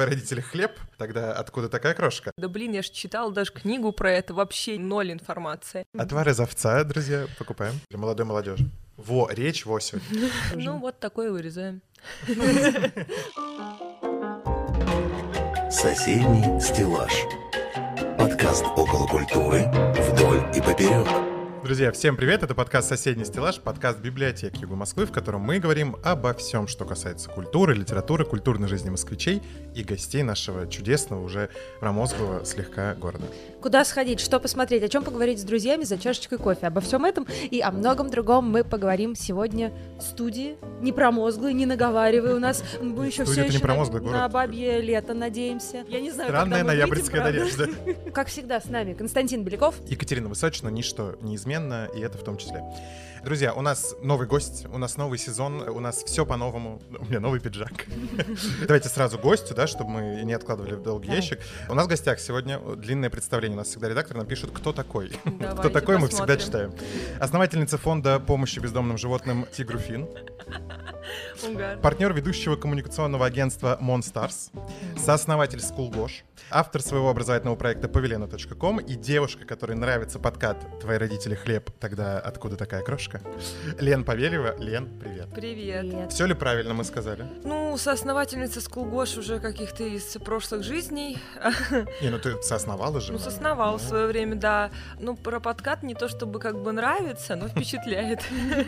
[0.00, 2.32] твои родители хлеб, тогда откуда такая крошка?
[2.36, 5.84] Да блин, я же читал даже книгу про это, вообще ноль информации.
[5.98, 8.70] Отвар из овца, друзья, покупаем для молодой молодежи.
[8.96, 10.30] Во, речь во сегодня.
[10.54, 11.82] Ну вот такое вырезаем.
[15.70, 17.12] Соседний стеллаж.
[18.18, 19.66] Подкаст около культуры
[19.98, 21.29] вдоль и поперек.
[21.62, 22.42] Друзья, всем привет!
[22.42, 26.86] Это подкаст «Соседний стеллаж», подкаст библиотеки Юга Москвы, в котором мы говорим обо всем, что
[26.86, 29.42] касается культуры, литературы, культурной жизни москвичей
[29.74, 33.24] и гостей нашего чудесного, уже промозглого слегка города.
[33.60, 36.68] Куда сходить, что посмотреть, о чем поговорить с друзьями за чашечкой кофе.
[36.68, 40.56] Обо всем этом и о многом другом мы поговорим сегодня в студии.
[40.80, 42.64] Не промозглый, не наговаривай у нас.
[42.80, 45.84] Мы еще все не еще на, на бабье лето надеемся.
[45.88, 47.68] Я не знаю, Странная ноябрьская надежда.
[48.14, 49.74] Как всегда с нами Константин Беляков.
[49.86, 51.16] Екатерина Высочина, ничто
[51.50, 52.62] неизменно, и это в том числе.
[53.24, 56.80] Друзья, у нас новый гость, у нас новый сезон, у нас все по-новому.
[56.98, 57.86] У меня новый пиджак.
[58.66, 61.38] Давайте сразу гостю, да, чтобы мы не откладывали в долгий ящик.
[61.68, 63.56] У нас в гостях сегодня длинное представление.
[63.56, 65.12] У нас всегда редактор напишет, кто такой.
[65.58, 66.72] Кто такой, мы всегда читаем.
[67.18, 70.08] Основательница фонда помощи бездомным животным Тигруфин.
[71.48, 71.78] Угар.
[71.78, 74.50] Партнер ведущего коммуникационного агентства Monstars,
[74.98, 81.70] сооснователь Скулгош, автор своего образовательного проекта павелена.ком и девушка, которой нравится подкат «Твои родители хлеб,
[81.80, 83.20] тогда откуда такая крошка?»
[83.78, 84.56] Лен Павелева.
[84.58, 85.28] Лен, привет.
[85.34, 85.80] Привет.
[85.88, 86.12] Привет.
[86.12, 87.26] Все ли правильно мы сказали?
[87.44, 91.18] Ну, соосновательница Скулгош уже каких-то из прошлых жизней.
[92.02, 93.12] Не, ну ты соосновала же.
[93.12, 94.70] Ну, сосновал в Ну, свое время, да.
[94.98, 98.20] Ну, про подкат не то чтобы как бы нравится, но впечатляет.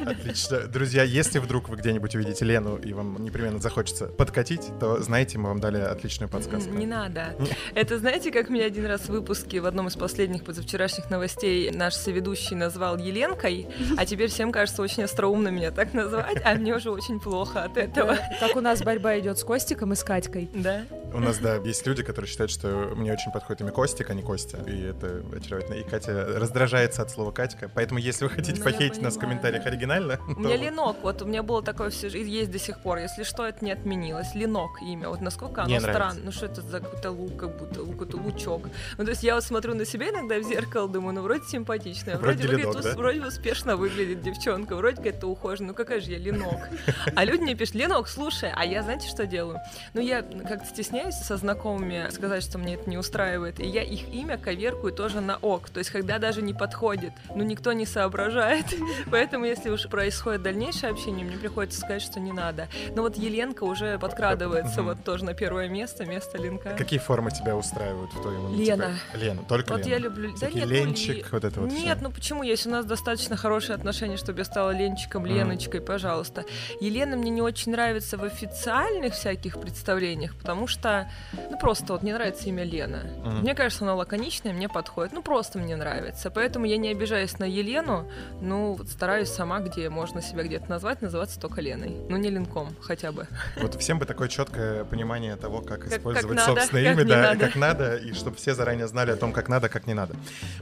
[0.06, 0.60] Отлично.
[0.66, 5.48] Друзья, если вдруг вы где-нибудь увидите Лену и вам непременно захочется подкатить, то знаете, мы
[5.48, 6.70] вам дали отличную подсказку.
[6.70, 7.34] Не надо.
[7.74, 11.94] Это знаете, как меня один раз в выпуске в одном из последних позавчерашних новостей наш
[11.94, 16.90] соведущий назвал Еленкой, а теперь всем кажется очень остроумно меня так назвать, а мне уже
[16.90, 18.18] очень плохо от этого.
[18.38, 20.50] Как у нас борьба идет с Костиком и с Катькой.
[20.54, 20.82] Да?
[21.14, 24.22] У нас, да, есть люди, которые считают, что мне очень подходит имя Костик, а не
[24.22, 24.58] Костя.
[24.66, 25.74] И это очаровательно.
[25.74, 27.70] И Катя раздражается от слова Катька.
[27.74, 31.26] Поэтому, если вы хотите Ну, похейтить нас в комментариях оригинально, У меня Ленок, вот у
[31.26, 32.98] меня было такое все, есть до сих пор.
[32.98, 34.34] Если что, это не отменилось.
[34.34, 35.08] Ленок имя.
[35.08, 36.20] Вот насколько оно странно.
[36.24, 38.68] Ну что это за какой-то лук, как будто лук, это лучок.
[38.98, 42.18] Ну то есть я вот смотрю на себя иногда в зеркало, думаю, ну вроде симпатичная,
[42.18, 42.96] Вроде вроде, выглядит, да?
[42.96, 45.68] вроде успешно выглядит девчонка, вроде как-то ухожена.
[45.68, 46.68] Ну какая же я Ленок?
[47.14, 49.60] А люди мне пишут, Ленок, слушай, а я знаете, что делаю?
[49.94, 53.60] Ну я как-то стесняюсь со знакомыми сказать, что мне это не устраивает.
[53.60, 55.70] И я их имя коверкую тоже на ок.
[55.70, 58.66] То есть когда даже не подходит, ну никто не соображает.
[59.10, 62.68] Поэтому если уж происходит дальнейшее общение, мне приходится сказать, что не надо.
[62.94, 66.70] Но вот Еленка уже подкрадывается вот тоже на первое место, место Ленка.
[66.78, 68.54] Какие формы тебя устраивают в твоем?
[68.54, 68.94] Лена.
[69.12, 69.90] Типа, Лена, только Вот Лена.
[69.90, 70.32] я люблю...
[70.40, 72.08] Да нет, ну, Ленчик, Ли- вот это вот Нет, всё.
[72.08, 72.42] ну почему?
[72.44, 75.26] Если у нас достаточно хорошие отношения, чтобы я стала Ленчиком.
[75.26, 76.44] Леночкой, пожалуйста.
[76.80, 81.10] Елена мне не очень нравится в официальных всяких представлениях, потому что,
[81.50, 83.02] ну просто вот мне нравится имя Лена.
[83.24, 83.40] Мгм.
[83.40, 85.12] Мне кажется, она лаконичная, мне подходит.
[85.12, 86.30] Ну просто мне нравится.
[86.30, 88.08] Поэтому я не обижаюсь на Елену,
[88.40, 91.96] ну вот стараюсь сама, где можно себя где-то назвать, называться только Леной.
[92.08, 93.26] Ну не Ленком хотя бы.
[93.60, 97.08] Вот всем бы такое четкое понимание того, как, как использовать надо, собственное как имя, не
[97.10, 97.46] да, надо.
[97.46, 100.14] как надо, и чтобы все заранее знали о том, как надо, как не надо.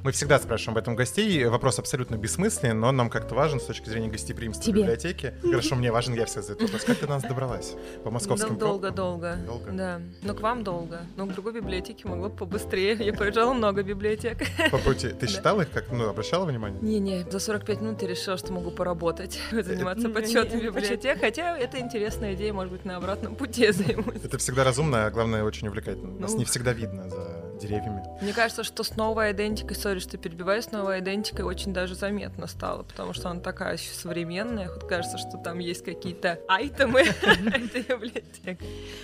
[0.03, 1.45] Мы всегда спрашиваем об этом гостей.
[1.47, 4.83] Вопрос абсолютно бессмысленный, но он нам как-то важен с точки зрения гостеприимства Тебе.
[4.83, 5.35] библиотеки.
[5.43, 6.85] Хорошо, мне важен, я всегда задаю этот вопрос.
[6.87, 7.73] Как ты до нас добралась?
[8.05, 8.95] По московским Да, долго, пробкам?
[8.97, 9.37] долго.
[9.47, 9.71] Долго?
[9.73, 10.01] Да.
[10.23, 11.01] Но к вам долго.
[11.17, 12.95] Но к другой библиотеке могло бы побыстрее.
[13.01, 14.39] Я проезжала много библиотек.
[14.71, 15.09] По пути.
[15.09, 16.81] Ты считала их, как, ну, обращала внимание?
[16.81, 20.13] Не-не, за 45 минут я решила, что могу поработать, заниматься М,
[20.61, 21.21] библиотек.
[21.21, 24.23] Хотя это интересная идея, может быть, на обратном пути я займусь.
[24.25, 26.19] Это всегда разумно, а главное, очень увлекательно.
[26.19, 28.03] Нас не всегда видно за деревьями.
[28.21, 32.47] Мне кажется, что с новой идентикой, сори, что перебиваю, с новой идентикой очень даже заметно
[32.47, 34.69] стало, потому что она такая еще современная.
[34.69, 38.59] Вот кажется, что там есть какие-то айтемы этой библиотеки.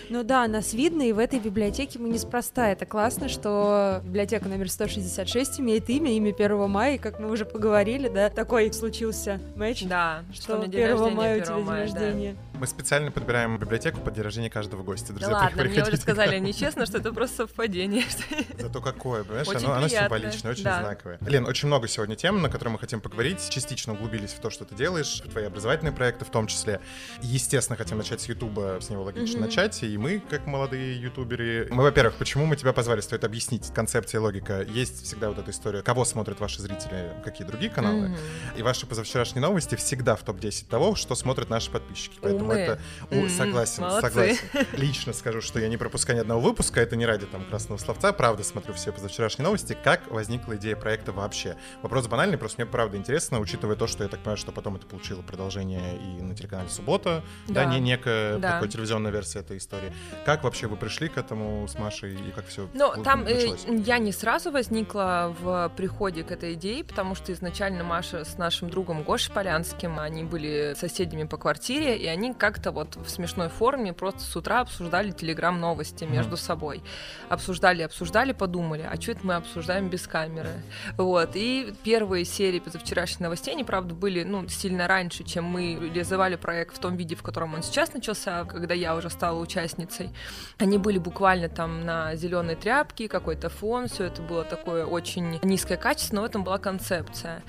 [0.08, 2.70] Ну да, нас видно, и в этой библиотеке мы неспроста.
[2.70, 7.44] Это классно, что библиотека номер 166 имеет имя, имя 1 мая, и как мы уже
[7.44, 11.42] поговорили, да, такой случился матч, Да, что что у меня день 1 рождения мая у
[11.42, 12.36] 1 тебя день рождения.
[12.58, 15.12] Мы специально подбираем библиотеку под день рождения каждого гостя.
[15.12, 18.04] Да Друзья, ладно, мне уже сказали нечестно, что это просто совпадение.
[18.58, 19.46] Зато какое, понимаешь?
[19.48, 20.80] Очень оно, оно символичное, очень да.
[20.80, 21.18] знаковое.
[21.20, 23.46] Лен, очень много сегодня тем, на которые мы хотим поговорить.
[23.50, 26.80] Частично углубились в то, что ты делаешь, в твои образовательные проекты в том числе.
[27.20, 29.46] Естественно, хотим начать с Ютуба, с него логично Мгм.
[29.46, 29.82] начать.
[29.82, 31.68] И мы, как молодые ютуберы...
[31.70, 34.62] Мы, во-первых, почему мы тебя позвали, стоит объяснить концепция и логика.
[34.62, 38.08] Есть всегда вот эта история, кого смотрят ваши зрители, какие другие каналы.
[38.08, 38.18] Мгм.
[38.56, 42.18] И ваши позавчерашние новости всегда в топ-10 того, что смотрят наши подписчики.
[42.22, 42.80] Поэтому Поэтому это...
[43.10, 44.00] О, М, согласен, молодцы.
[44.08, 44.66] согласен.
[44.72, 48.12] Лично скажу, что я не пропускаю ни одного выпуска, это не ради там красного словца,
[48.12, 49.76] правда смотрю все позавчерашние новости.
[49.84, 51.56] Как возникла идея проекта вообще?
[51.82, 54.86] Вопрос банальный, просто мне правда интересно, учитывая то, что я так понимаю, что потом это
[54.86, 57.66] получило продолжение и на телеканале «Суббота», да, Да.
[57.66, 58.52] не некая Да.
[58.52, 59.92] такой телевизионная версия этой истории.
[60.24, 63.66] Как вообще вы пришли к этому с Машей и как все Ну, там э, началось?
[63.86, 68.70] я не сразу возникла в приходе к этой идее, потому что изначально Маша с нашим
[68.70, 73.92] другом Гошей Полянским, они были соседями по квартире, и они как-то вот в смешной форме
[73.92, 76.14] просто с утра обсуждали телеграм-новости Мгм.
[76.14, 76.82] между собой.
[77.28, 80.50] Обсуждали, обсуждали, подумали, а что это мы обсуждаем без камеры?
[80.96, 86.36] Вот, и первые серии позавчерашних новостей, они, правда, были, ну, сильно раньше, чем мы реализовали
[86.36, 90.10] проект в том виде, в котором он сейчас начался, когда я уже стала участницей.
[90.58, 95.76] Они были буквально там на зеленой тряпке, какой-то фон, все это было такое очень низкое
[95.76, 97.42] качество, но в этом была концепция.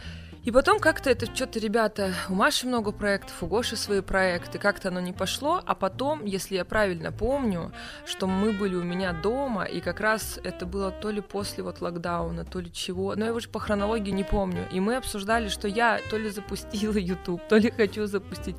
[0.47, 4.87] И потом как-то это что-то, ребята, у Маши много проектов, у Гоши свои проекты, как-то
[4.87, 7.73] оно не пошло, а потом, если я правильно помню,
[8.05, 11.81] что мы были у меня дома, и как раз это было то ли после вот
[11.81, 15.67] локдауна, то ли чего, но я уже по хронологии не помню, и мы обсуждали, что
[15.67, 18.55] я то ли запустила YouTube, то ли хочу запустить.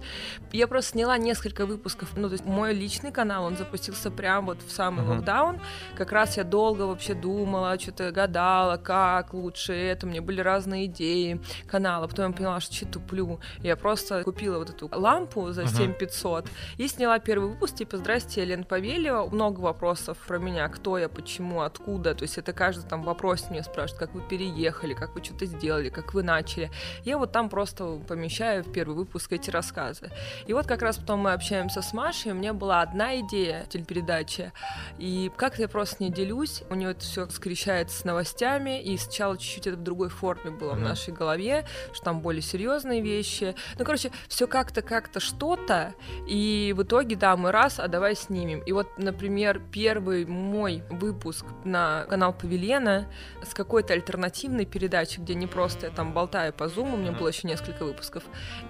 [0.53, 4.59] Я просто сняла несколько выпусков, ну, то есть мой личный канал, он запустился прям вот
[4.61, 5.17] в самый Мгм.
[5.17, 5.61] локдаун,
[5.97, 10.85] как раз я долго вообще думала, что-то гадала, как лучше это, у меня были разные
[10.85, 11.41] идеи
[11.79, 15.71] канала, потом я поняла, что что туплю, я просто купила вот эту лампу за Мгм.
[15.71, 16.47] 7500
[16.77, 21.09] и сняла первый выпуск, типа, здрасте, я Лен Павелева, много вопросов про меня, кто я,
[21.09, 25.23] почему, откуда, то есть это каждый там вопрос меня спрашивает, как вы переехали, как вы
[25.23, 26.71] что-то сделали, как вы начали,
[27.05, 30.11] я вот там просто помещаю в первый выпуск эти рассказы.
[30.49, 34.53] И вот как раз потом мы общаемся с Машей, у меня была одна идея телепередачи,
[34.99, 39.39] и как-то я просто не делюсь, у нее это все скрещается с новостями, и сначала
[39.39, 40.89] чуть-чуть это в другой форме было в Мгм.
[40.89, 41.58] нашей голове,
[41.93, 43.55] что там более серьезные вещи.
[43.79, 45.95] Ну, короче, все как-то, как-то что-то,
[46.27, 48.61] и в итоге, да, мы раз, а давай снимем.
[48.61, 53.07] И вот, например, первый мой выпуск на канал Павелена
[53.43, 57.29] с какой-то альтернативной передачей, где не просто я там болтаю по зуму, у меня было
[57.29, 58.25] еще несколько выпусков,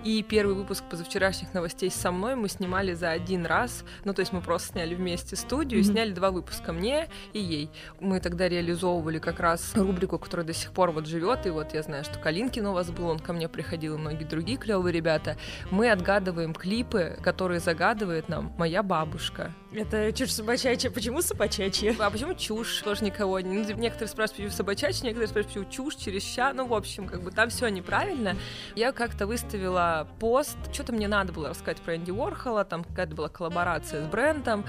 [0.04, 4.32] и первый выпуск позавчерашних новостей со мной мы снимали за один раз, ну, то есть
[4.32, 5.92] мы просто сняли вместе студию Мгм.
[5.92, 7.70] сняли два выпуска, мне и ей.
[8.00, 11.82] Мы тогда реализовывали как раз рубрику, которая до сих пор вот живет, и вот я
[11.82, 15.36] знаю, что Калинкин у вас был, он ко мне приходил, и многие другие клевые ребята.
[15.70, 19.52] Мы отгадываем клипы, которые загадывает нам моя бабушка.
[19.72, 20.90] Это чушь собачачья.
[20.90, 21.94] Почему собачачья?
[21.98, 22.80] А почему чушь?
[22.82, 23.40] Тоже никого.
[23.40, 26.52] не- ну, Некоторые спрашивают, почему собачачья, некоторые спрашивают, почему чушь, через ща.
[26.54, 28.36] Ну, в общем, как бы там все неправильно.
[28.76, 33.28] Я как-то выставила пост, что-то мне надо было рассказать про Энди Уорхола, там какая-то была
[33.28, 34.64] коллаборация с брендом.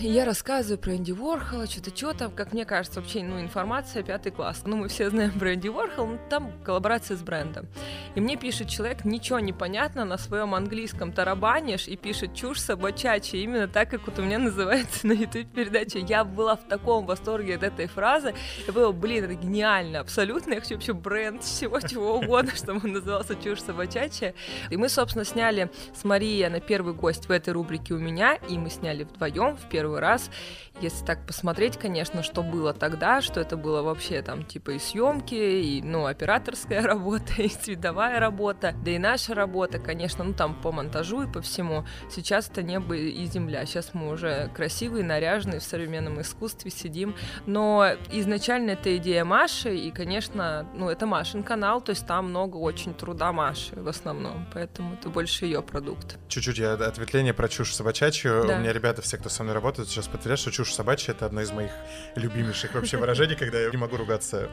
[0.00, 4.02] И я рассказываю про Энди Уорхола, что-то, что там, как мне кажется, вообще, ну, информация
[4.02, 4.62] пятый класс.
[4.66, 7.68] Ну, мы все знаем про Энди Уорхол, но там коллаборация с брендом.
[8.16, 13.38] И мне пишет человек, ничего не понятно, на своем английском тарабанишь и пишет чушь собачачья,
[13.38, 16.00] именно так, как вот у меня называется на YouTube передача.
[16.00, 18.34] Я была в таком восторге от этой фразы.
[18.66, 20.54] Я была, блин, это гениально, абсолютно.
[20.54, 24.34] Я хочу вообще бренд всего чего угодно, чтобы он назывался чушь собачачья.
[24.70, 28.58] И мы, собственно, сняли с Марией, она первый гость в этой рубрике у меня, и
[28.58, 30.30] мы сняли вдвоем в первый раз.
[30.80, 35.34] Если так посмотреть, конечно, что было тогда, что это было вообще там типа и съемки,
[35.34, 40.72] и ну операторская работа, и цветовая работа, да и наша работа, конечно, ну там по
[40.72, 41.84] монтажу и по всему.
[42.10, 43.66] Сейчас это небо и земля.
[43.66, 47.14] Сейчас мы уже красивые, наряженные в современном искусстве сидим.
[47.46, 52.56] Но изначально это идея Маши, и, конечно, ну это Машин канал, то есть там много
[52.56, 56.18] очень труда Маши в основном, поэтому это больше ее продукт.
[56.28, 58.44] Чуть-чуть я ответвление про чушь собачачью.
[58.46, 58.56] Да.
[58.56, 61.40] У меня ребята, все, кто со мной работает, сейчас подтвердят, что чушь собачья— это одно
[61.40, 61.70] из моих
[62.14, 64.48] любимейших вообще выражений, когда я не могу ругаться.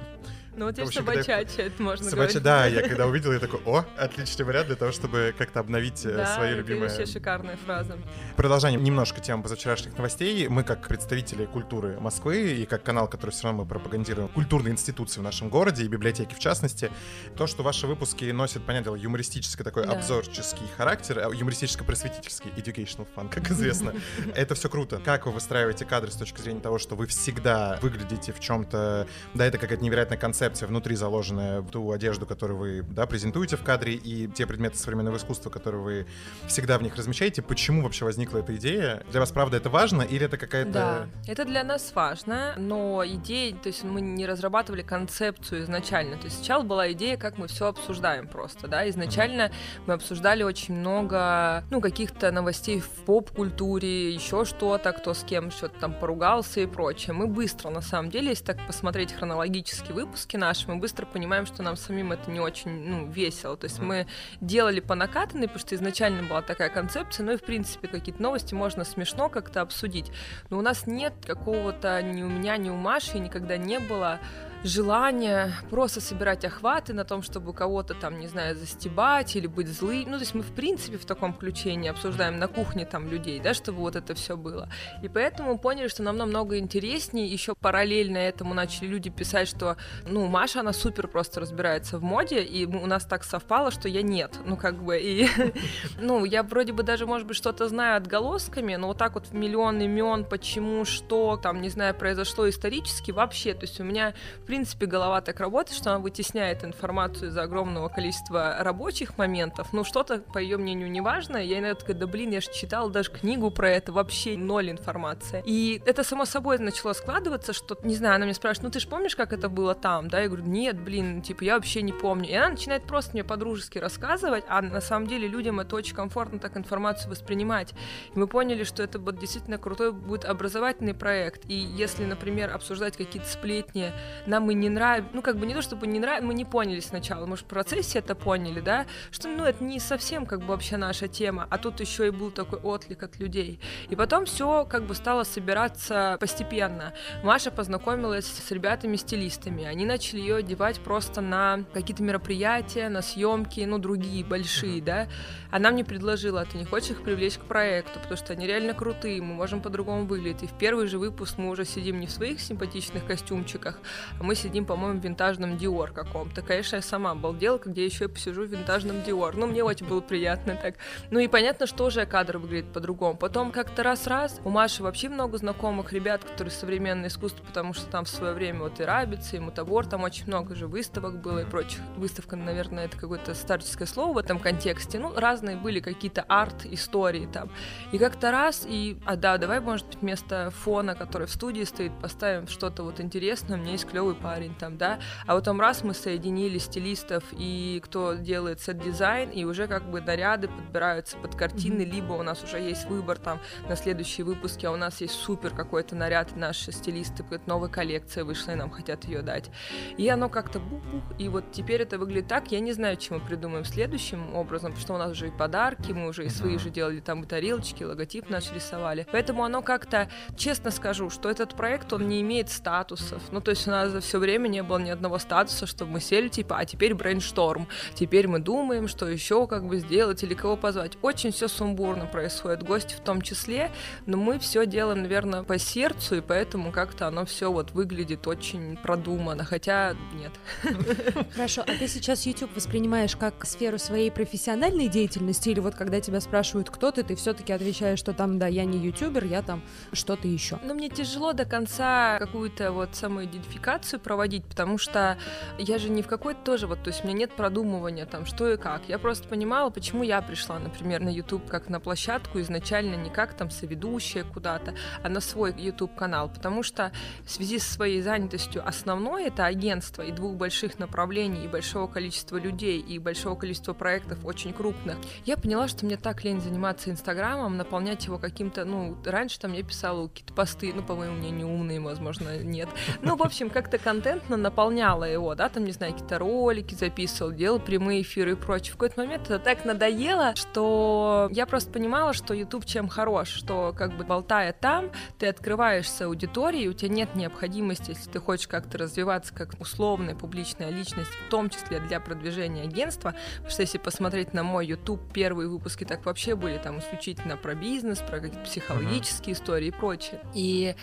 [0.57, 2.43] Ну вот я- собачачья, это можно Собачья, говорить.
[2.43, 6.13] да, я когда увидел, я такой, о, отличный вариант для того, чтобы как-то обновить э,
[6.13, 6.89] Да, свои это любимые...
[6.89, 7.98] вообще шикарная фраза.
[8.36, 10.50] Продолжаем немножко тему позавчерашних новостей.
[10.50, 15.22] Мы, как представители культуры Москвы и как канал, который все равно мы пропагандируем культурные институции
[15.22, 16.91] в нашем городе и библиотеки в частности,
[17.38, 19.93] то, что ваши выпуски носят, понятное дело, юмористический такой Да.
[19.93, 23.93] обзорческий характер, а, юмористическо-просветительский, educational fun, как известно,
[24.36, 25.00] это все круто.
[25.12, 29.46] Как вы выстраиваете кадры с точки зрения того, что вы всегда выглядите в чем-то, да,
[29.46, 33.96] это какая-то невероятная концепция внутри заложенная в ту одежду, которую вы, да, презентуете в кадре,
[33.96, 36.08] и те предметы современного искусства, которые вы
[36.48, 37.41] всегда в них размещаете.
[37.41, 39.03] Почему вообще возникла эта идея?
[39.12, 40.72] Для вас, правда, это важно или это какая-то...
[40.72, 46.15] Да, это для нас важно, но идея, то есть мы не разрабатывали концепцию изначально.
[46.15, 48.89] То есть сначала была идея, как мы все обсуждаем просто, да.
[48.89, 49.51] Изначально
[49.88, 55.79] мы обсуждали очень много, ну, каких-то новостей в поп-культуре, еще что-то, кто с кем что-то
[55.79, 57.13] там поругался и прочее.
[57.13, 61.63] Мы быстро, на самом деле, если так посмотреть хронологически выпуски наши, мы быстро понимаем, что
[61.63, 63.57] нам самим это не очень ну, весело.
[63.57, 64.07] То есть мы
[64.39, 68.53] делали по накатанной, потому что изначально была такая концепция, ну и в принципе какие-то новости
[68.53, 70.12] можно смешно как-то обсудить.
[70.50, 74.19] Но у нас нет какого-то ни у меня, ни у Маши никогда не было
[74.63, 80.06] желание просто собирать охваты на том, чтобы кого-то там, не знаю, застебать или быть злым.
[80.08, 83.39] Ну, то есть мы, в принципе, в таком ключе не обсуждаем на кухне там людей,
[83.39, 84.70] да, чтобы вот это все было.
[85.01, 87.27] И поэтому поняли, что нам намного интереснее.
[87.27, 92.44] Еще параллельно этому начали люди писать, что, ну, Маша, она супер просто разбирается в моде,
[92.44, 94.39] и у нас так совпало, что я нет.
[94.46, 95.27] Ну, как бы, и,
[96.00, 99.82] ну, я вроде бы даже, может быть, что-то знаю отголосками, но вот так вот миллион
[99.82, 104.13] имен, почему, что, там, не знаю, произошло исторически, вообще, то есть у меня,
[104.46, 109.72] в принципе, голова так работает, что она вытесняет информацию из огромного количества рабочих моментов.
[109.72, 111.38] Ну, что-то, по ее мнению, не важно.
[111.38, 115.41] Я иногда такая, да блин, я же читала даже книгу про это, вообще ноль информации.
[115.46, 118.89] И это само собой начало складываться, что, не знаю, она меня спрашивает, ну ты же
[118.89, 120.20] помнишь, как это было там, да?
[120.20, 122.27] Я говорю, нет, блин, типа, я вообще не помню.
[122.27, 126.39] И она начинает просто мне по-дружески рассказывать, а на самом деле людям это очень комфортно
[126.39, 127.74] так информацию воспринимать.
[128.13, 131.50] И мы поняли, что это вот действительно крутой будет образовательный проект.
[131.50, 133.93] И если, например, обсуждать какие-то сплетни,
[134.25, 136.45] нам нам и не нравится, ну, как бы не то, чтобы не нравится, мы не
[136.45, 140.48] поняли сначала, может, в процессе это поняли, да, что, ну, это не совсем, как бы,
[140.48, 143.60] вообще наша тема, а тут еще и был такой отклик от людей.
[143.89, 146.93] И потом все, как бы, стало собираться постепенно.
[147.24, 153.77] Маша познакомилась с ребятами-стилистами, они начали ее одевать просто на какие-то мероприятия, на съемки, ну,
[153.77, 155.07] другие, большие, да.
[155.51, 159.21] Она мне предложила, ты не хочешь их привлечь к проекту, потому что они реально крутые,
[159.21, 160.43] мы можем по-другому выглядеть.
[160.43, 163.79] И в первый же выпуск мы уже сидим не в своих симпатичных костюмчиках,
[164.19, 166.41] а мы мы сидим, по-моему, в винтажном Диор каком-то.
[166.41, 169.35] Конечно, я сама обалдела, где еще я посижу в винтажном Диор.
[169.35, 170.75] Ну, мне очень было приятно так.
[171.09, 173.17] Ну и понятно, что уже кадр выглядит по-другому.
[173.17, 178.05] Потом как-то раз-раз у Маши вообще много знакомых ребят, которые современное искусство, потому что там
[178.05, 181.45] в свое время вот и Рабица, и Мутабор, там очень много же выставок было и
[181.45, 181.81] прочих.
[181.97, 184.97] Выставка, наверное, это какое-то старческое слово в этом контексте.
[184.97, 187.50] Ну, разные были какие-то арт-истории там.
[187.91, 191.91] И как-то раз, и, а да, давай, может быть, вместо фона, который в студии стоит,
[192.01, 193.57] поставим что-то вот интересное.
[193.57, 198.13] У меня есть клевый парень там, да, а потом раз мы соединили стилистов и кто
[198.13, 201.91] делает сет-дизайн, и уже как бы наряды подбираются под картины, mm-hmm.
[201.91, 205.51] либо у нас уже есть выбор там на следующие выпуски, а у нас есть супер
[205.51, 209.49] какой-то наряд, и наши стилисты, какая-то новая коллекция вышла, и нам хотят ее дать.
[209.97, 213.25] И оно как-то бух-бух, и вот теперь это выглядит так, я не знаю, чем мы
[213.25, 216.69] придумаем следующим образом, потому что у нас уже и подарки, мы уже и свои же
[216.69, 219.07] делали там и тарелочки, логотип наш рисовали.
[219.11, 223.21] Поэтому оно как-то, честно скажу, что этот проект, он не имеет статусов.
[223.31, 226.01] Ну, то есть у нас за все время не было ни одного статуса, чтобы мы
[226.01, 230.58] сели, типа, а теперь брейншторм, теперь мы думаем, что еще как бы сделать или кого
[230.58, 230.98] позвать.
[231.01, 233.72] Очень все сумбурно происходит, гости в том числе,
[234.06, 238.77] но мы все делаем, наверное, по сердцу, и поэтому как-то оно все вот выглядит очень
[238.77, 240.32] продуманно, хотя нет.
[241.34, 246.20] Хорошо, а ты сейчас YouTube воспринимаешь как сферу своей профессиональной деятельности, или вот когда тебя
[246.20, 249.63] спрашивают, кто ты, ты все-таки отвечаешь, что там, да, я не ютубер, я там
[249.94, 250.60] что-то еще.
[250.63, 255.17] Ну, мне тяжело до конца какую-то вот самоидентификацию проводить, потому что
[255.58, 258.51] я же не в какой-то тоже вот, то есть у меня нет продумывания там, что
[258.51, 258.88] и как.
[258.88, 263.34] Я просто понимала, почему я пришла, например, на YouTube как на площадку изначально не как
[263.34, 266.91] там соведущая куда-то, а на свой YouTube канал, потому что
[267.25, 272.38] в связи со своей занятостью основное это агентство и двух больших направлений, и большого количества
[272.38, 274.98] людей, и большого количества проектов очень крупных.
[275.25, 279.63] Я поняла, что мне так лень заниматься Инстаграмом, наполнять его каким-то, ну, раньше там я
[279.63, 282.70] писала какие-то посты, ну, по моему мнению, умные, возможно, нет.
[283.01, 287.59] Ну, в общем, как-то контентно наполняла его, да, там, не знаю, какие-то ролики записывал, делал
[287.59, 288.73] прямые эфиры и прочее.
[288.73, 293.73] В какой-то момент это так надоело, что я просто понимала, что YouTube чем хорош, что
[293.77, 298.77] как бы болтая там, ты открываешься аудитории, у тебя нет необходимости, если ты хочешь как-то
[298.77, 304.33] развиваться как условная публичная личность, в том числе для продвижения агентства, потому что если посмотреть
[304.33, 309.35] на мой YouTube, первые выпуски так вообще были там исключительно про бизнес, про какие-то психологические
[309.35, 309.39] uh-huh.
[309.39, 310.21] истории и прочее.
[310.33, 310.75] И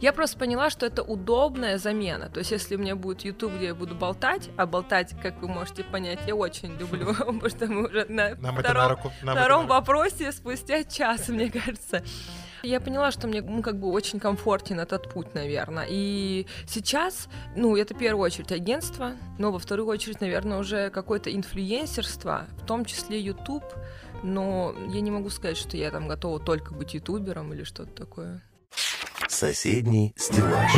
[0.00, 2.28] я просто поняла, что это удобная замена.
[2.28, 5.48] То есть если у меня будет YouTube, где я буду болтать, а болтать, как вы
[5.48, 9.12] можете понять, я очень люблю, потому что мы уже на Нам втором, на руку.
[9.22, 12.02] Нам втором вопросе спустя час, мне кажется.
[12.62, 15.86] Я поняла, что мне ну, как бы очень комфортен этот путь, наверное.
[15.88, 21.34] И сейчас, ну, это в первую очередь агентство, но во вторую очередь, наверное, уже какое-то
[21.34, 23.64] инфлюенсерство, в том числе YouTube.
[24.22, 28.42] Но я не могу сказать, что я там готова только быть ютубером или что-то такое.
[29.28, 30.72] Соседний стеллаж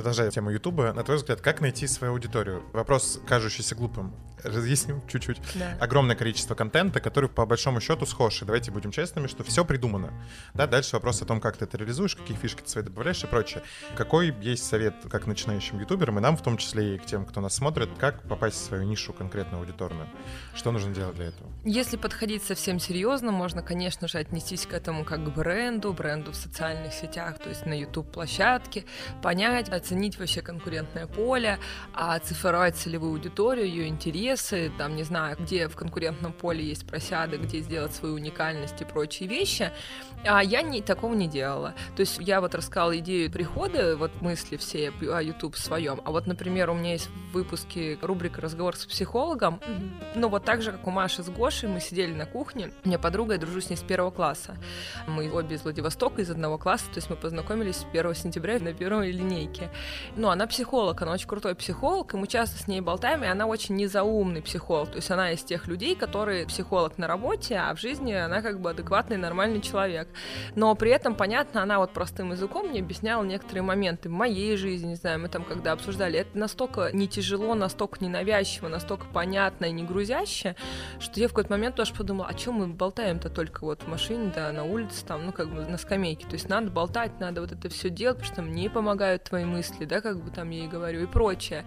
[0.00, 2.64] Продолжая тему Ютуба, на твой взгляд, как найти свою аудиторию?
[2.72, 4.14] Вопрос, кажущийся глупым.
[4.42, 5.38] Разъясним чуть-чуть.
[5.54, 5.76] Да.
[5.78, 8.40] Огромное количество контента, который по большому счету схож.
[8.40, 10.10] И давайте будем честными, что все придумано.
[10.54, 13.26] Да, дальше вопрос о том, как ты это реализуешь, какие фишки ты свои добавляешь и
[13.26, 13.62] прочее.
[13.94, 17.42] Какой есть совет как начинающим ютуберам, и нам в том числе и к тем, кто
[17.42, 20.08] нас смотрит, как попасть в свою нишу конкретную аудиторную?
[20.54, 21.50] Что нужно делать для этого?
[21.62, 26.36] Если подходить совсем серьезно, можно, конечно же, отнестись к этому как к бренду, бренду в
[26.36, 28.86] социальных сетях, то есть на YouTube-площадке,
[29.20, 31.58] понять, оценить вообще конкурентное поле,
[31.92, 37.38] а оцифровать целевую аудиторию, ее интересы, там, не знаю, где в конкурентном поле есть просяды,
[37.38, 39.72] где сделать свою уникальность и прочие вещи.
[40.24, 41.74] А я не, такого не делала.
[41.96, 46.00] То есть я вот рассказала идею прихода, вот мысли все о YouTube своем.
[46.04, 49.60] А вот, например, у меня есть в выпуске рубрика «Разговор с психологом».
[50.14, 52.70] Ну, вот так же, как у Маши с Гошей, мы сидели на кухне.
[52.84, 54.56] У меня подруга, я дружу с ней с первого класса.
[55.06, 59.10] Мы обе из Владивостока, из одного класса, то есть мы познакомились 1 сентября на первой
[59.10, 59.70] линейке.
[60.16, 63.46] Ну, она психолог, она очень крутой психолог, и мы часто с ней болтаем, и она
[63.46, 64.90] очень незаумный психолог.
[64.90, 68.60] То есть она из тех людей, которые психолог на работе, а в жизни она как
[68.60, 70.08] бы адекватный, нормальный человек.
[70.54, 74.88] Но при этом, понятно, она вот простым языком мне объясняла некоторые моменты в моей жизни,
[74.88, 79.72] не знаю, мы там когда обсуждали, это настолько не тяжело, настолько ненавязчиво, настолько понятно и
[79.72, 80.56] не грузяще,
[80.98, 84.32] что я в какой-то момент тоже подумала, о чем мы болтаем-то только вот в машине,
[84.34, 86.26] да, на улице, там, ну, как бы на скамейке.
[86.26, 89.59] То есть надо болтать, надо вот это все делать, потому что мне помогают твои мысли,
[89.84, 91.64] да, как бы там я и говорю, и прочее.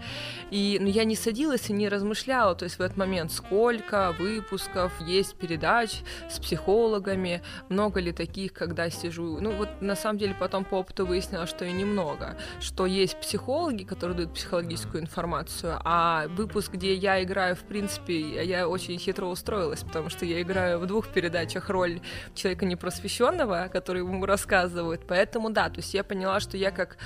[0.52, 4.92] И ну, я не садилась и не размышляла, то есть в этот момент, сколько выпусков
[5.02, 9.40] есть передач с психологами, много ли таких, когда сижу.
[9.40, 13.84] Ну, вот на самом деле потом по опыту выяснилось, что и немного, что есть психологи,
[13.84, 19.82] которые дают психологическую информацию, а выпуск, где я играю, в принципе, я очень хитро устроилась,
[19.82, 22.02] потому что я играю в двух передачах роль
[22.36, 25.02] человека непросвещенного, который ему рассказывает.
[25.08, 26.98] Поэтому да, то есть я поняла, что я как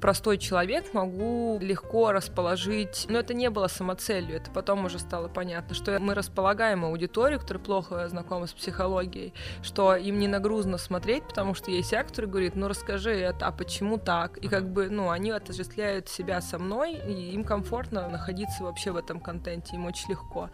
[0.00, 5.74] простой человек могу легко расположить, но это не было самоцелью, это потом уже стало понятно,
[5.74, 11.54] что мы располагаем аудиторию, которая плохо знакома с психологией, что им не нагрузно смотреть, потому
[11.54, 14.38] что есть актор, говорит, ну расскажи это, а почему так?
[14.38, 18.96] И как бы, ну, они отождествляют себя со мной, и им комфортно находиться вообще в
[18.96, 20.50] этом контенте, им очень легко.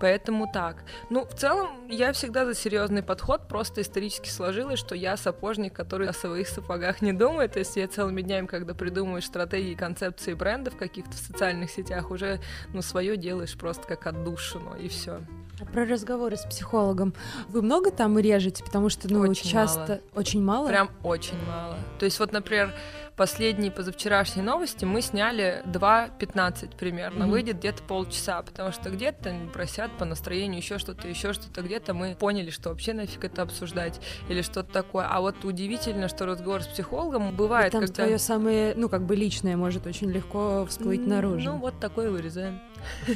[0.00, 0.84] Поэтому так.
[1.10, 6.08] Ну, в целом, я всегда за серьезный подход, просто исторически сложилось, что я сапожник, который
[6.08, 8.74] о своих сапогах не думает, то есть я целыми днями, когда
[9.20, 12.40] придумываешь стратегии, концепции брендов каких-то в социальных сетях, уже,
[12.72, 15.20] ну, свое делаешь просто как отдушину, и все.
[15.60, 17.12] А про разговоры с психологом.
[17.48, 18.64] Вы много там режете?
[18.64, 19.80] Потому что, ну, Очень часто...
[19.80, 20.00] мало.
[20.14, 20.68] Очень мало?
[20.68, 21.76] Прям очень мало.
[21.98, 22.74] То есть вот, например,
[23.20, 27.24] последние позавчерашние новости мы сняли 2.15 примерно.
[27.24, 27.30] Мгм.
[27.32, 31.60] Выйдет где-то полчаса, потому что где-то просят по настроению еще что-то, еще что-то.
[31.60, 35.06] Где-то мы поняли, что вообще нафиг это обсуждать или что-то такое.
[35.06, 38.04] А вот удивительно, что разговор с психологом бывает, Там когда...
[38.04, 41.50] твое самое, ну, как бы личное может очень легко всплыть М, наружу.
[41.50, 42.58] Ну, вот такое вырезаем.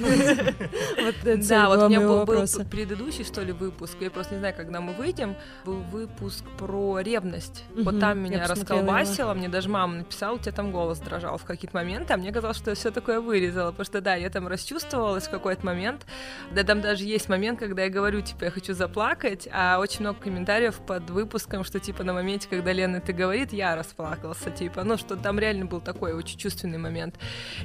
[1.48, 3.96] Да, вот у меня был, предыдущий, что ли, выпуск.
[4.00, 5.36] Я просто не знаю, когда мы выйдем.
[5.64, 7.64] Был выпуск про ревность.
[7.74, 9.32] Вот там меня расколбасило.
[9.32, 12.12] Мне даже мама написала, у тебя там голос дрожал в какие-то моменты.
[12.12, 13.70] А мне казалось, что я все такое вырезала.
[13.70, 16.06] Потому что, да, я там расчувствовалась в какой-то момент.
[16.52, 19.48] Да, там даже есть момент, когда я говорю, типа, я хочу заплакать.
[19.52, 23.76] А очень много комментариев под выпуском, что, типа, на моменте, когда Лена это говорит, я
[23.76, 24.50] расплакался.
[24.50, 27.18] Типа, ну, что там реально был такой очень чувственный момент.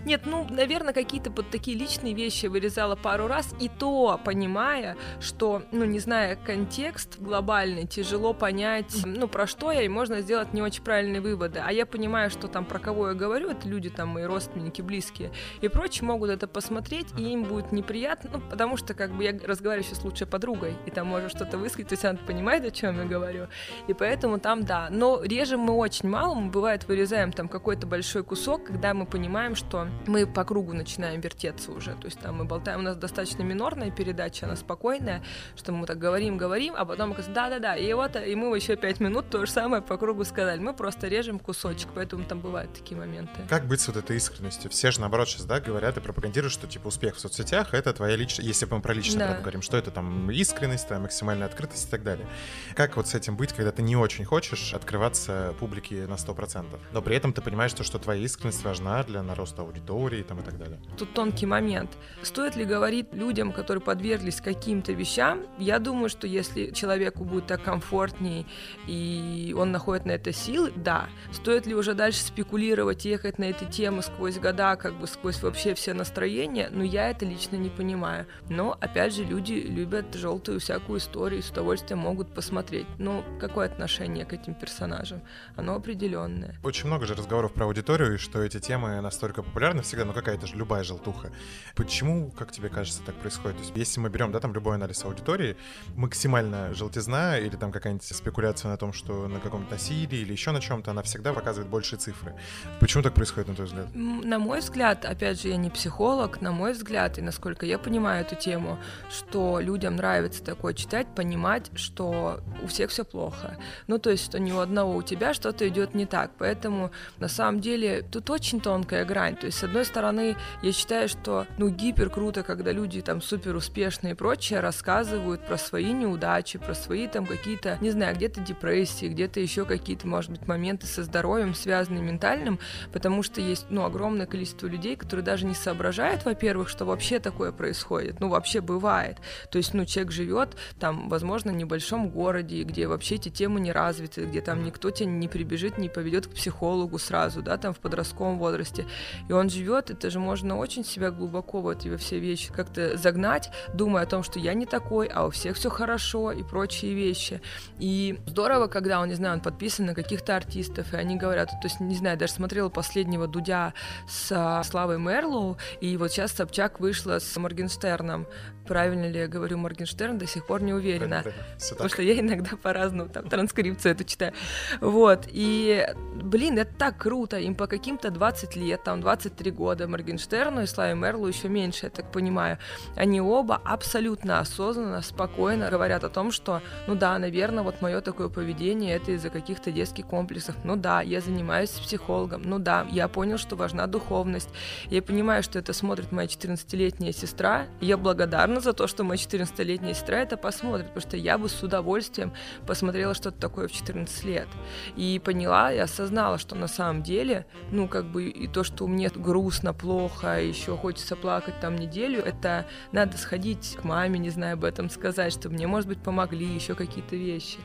[0.06, 5.64] Нет, ну, наверное, какие-то вот такие личные вещи вырезала пару раз, и то понимая, что,
[5.72, 10.62] ну, не зная контекст глобальный, тяжело понять, ну, про что я, и можно сделать не
[10.62, 11.62] очень правильные выводы.
[11.66, 15.32] А я понимаю, что там про кого я говорю, это люди там мои родственники, близкие,
[15.62, 19.32] и прочие могут это посмотреть, и им будет неприятно, ну, потому что, как бы, я
[19.32, 22.72] разговариваю сейчас с лучшей подругой, и там можно что-то высказать, то есть она понимает, о
[22.72, 23.48] чем я говорю,
[23.88, 24.90] и поэтому там, да.
[24.90, 29.56] Но режем мы очень мало, мы, бывает, вырезаем там какой-то большой кусок, когда мы понимаем,
[29.56, 33.44] что мы по кругу начинаем вертеться уже, то есть там мы болтаем, у нас достаточно
[33.44, 35.24] минорная передача, она спокойная,
[35.56, 39.30] что мы так говорим, говорим, а потом да-да-да, и вот, и мы еще пять минут
[39.30, 43.42] то же самое по кругу сказали, мы просто режем кусочек, поэтому там бывают такие моменты.
[43.50, 44.72] Как быть с вот этой искренностью?
[44.72, 48.16] Все же, наоборот, сейчас, да, говорят и пропагандируют, что, типа, успех в соцсетях— это твоя
[48.16, 48.46] личная...
[48.46, 49.38] Если мы про личный Да.
[49.42, 52.26] говорим, что это там искренность, твоя максимальная открытость и так далее.
[52.74, 57.02] Как вот с этим быть, когда ты не очень хочешь открываться публике на 100%, но
[57.02, 60.58] при этом ты понимаешь, что, что твоя искренность важна для нароста аудитории там, и так
[60.58, 60.80] далее?
[60.98, 61.92] Тут тонкий момент.
[62.22, 65.42] Стоит ли говорить людям, которые подверглись каким-то вещам?
[65.58, 68.48] Я думаю, что если человеку будет так комфортней
[68.88, 71.10] и он находит на это силы, да.
[71.34, 75.42] Стоит ли уже уже дальше спекулировать, ехать на эти темы сквозь года, как бы сквозь
[75.42, 78.28] вообще все настроения, ну я это лично не понимаю.
[78.48, 82.86] Но, опять же, люди любят желтую всякую историю, с удовольствием могут посмотреть.
[83.00, 85.24] Ну, какое отношение к этим персонажам?
[85.56, 86.60] Оно определенное.
[86.62, 90.46] Очень много же разговоров про аудиторию, и что эти темы настолько популярны всегда, ну какая-то
[90.46, 91.32] же любая желтуха.
[91.76, 93.58] Почему, как тебе кажется, так происходит?
[93.58, 95.58] То есть, если мы берем, да, там любой анализ аудитории,
[95.96, 100.62] максимально желтизна или там какая-нибудь спекуляция на том, что на каком-то насилии или еще на
[100.62, 102.36] чем-то, она всегда показывает большие цифры.
[102.80, 103.88] Почему так происходит, на твой взгляд?
[103.96, 108.26] На мой взгляд, опять же, я не психолог, на мой взгляд, и насколько я понимаю
[108.26, 108.78] эту тему,
[109.10, 113.58] что людям нравится такое читать, понимать, что у всех все плохо.
[113.88, 116.32] Ну, то есть, что ни у одного у тебя что-то идет не так.
[116.38, 119.38] Поэтому, на самом деле, тут очень тонкая грань.
[119.38, 123.56] То есть, с одной стороны, я считаю, что, ну, гипер круто, когда люди там супер
[123.56, 129.06] успешные и прочее рассказывают про свои неудачи, про свои там какие-то, не знаю, где-то депрессии,
[129.08, 132.60] где-то еще какие-то, может быть, моменты со здоровьем, связанные ментальным,
[132.92, 137.52] потому что есть, ну, огромное количество людей, которые даже не соображают, во-первых, что вообще такое
[137.52, 139.18] происходит, ну, вообще бывает.
[139.52, 143.72] То есть, ну, человек живет там, возможно, в небольшом городе, где вообще эти темы не
[143.72, 147.80] развиты, где там никто тебя не прибежит, не поведет к психологу сразу, да, там в
[147.80, 148.86] подростковом возрасте.
[149.28, 153.52] И он живет, это же можно очень себя глубоко в эти все вещи как-то загнать,
[153.74, 157.42] думая о том, что я не такой, а у всех все хорошо и прочие вещи.
[157.80, 161.68] И здорово, когда он, не знаю, он подписан на каких-то артистов, и они говорят, то
[161.68, 163.74] есть, не знаю, даже смотрела последнего Дудя
[164.08, 168.28] с а, Славой Мерлоу, и вот сейчас Собчак вышла с Моргенштерном.
[168.70, 171.24] Правильно ли я говорю Моргенштерн, до сих пор не уверена.
[171.72, 174.34] Потому что я иногда по-разному там транскрипцию эту читаю.
[174.80, 175.26] Вот.
[175.28, 175.88] И,
[176.22, 177.40] блин, это так круто.
[177.40, 181.90] Им по каким-то 20 лет, там 23 года Моргенштерну и Славе Мерлу еще меньше, я
[181.90, 182.60] так понимаю.
[182.96, 188.30] Они оба абсолютно осознанно, спокойно говорят о том, что, ну да, наверное, вот мое такое
[188.30, 190.56] поведение это из-за каких-то детских комплексов.
[190.64, 192.44] Ну да, я занимаюсь психологом.
[192.46, 194.50] Ну да, я понял, что важна духовность.
[194.92, 197.66] Я понимаю, что это смотрит моя 14-летняя сестра.
[197.82, 201.62] Я благодарна за то, что моя 14-летняя сестра это посмотрит, потому что я бы с
[201.64, 202.34] удовольствием
[202.66, 204.48] посмотрела что-то такое в 14 лет.
[204.96, 209.10] И поняла, и осознала, что на самом деле, ну, как бы и то, что мне
[209.10, 214.64] грустно, плохо, еще хочется плакать там неделю, это надо сходить к маме, не знаю, об
[214.64, 217.58] этом сказать, чтобы мне, может быть, помогли еще какие-то вещи.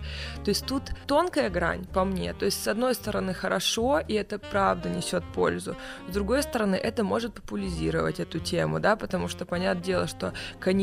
[0.45, 2.35] То есть тут тонкая грань по мне.
[2.35, 5.77] То есть, с одной стороны, хорошо, и это правда несет пользу.
[6.09, 10.33] С другой стороны, это может популяризировать эту тему, да, потому что, понятное дело, что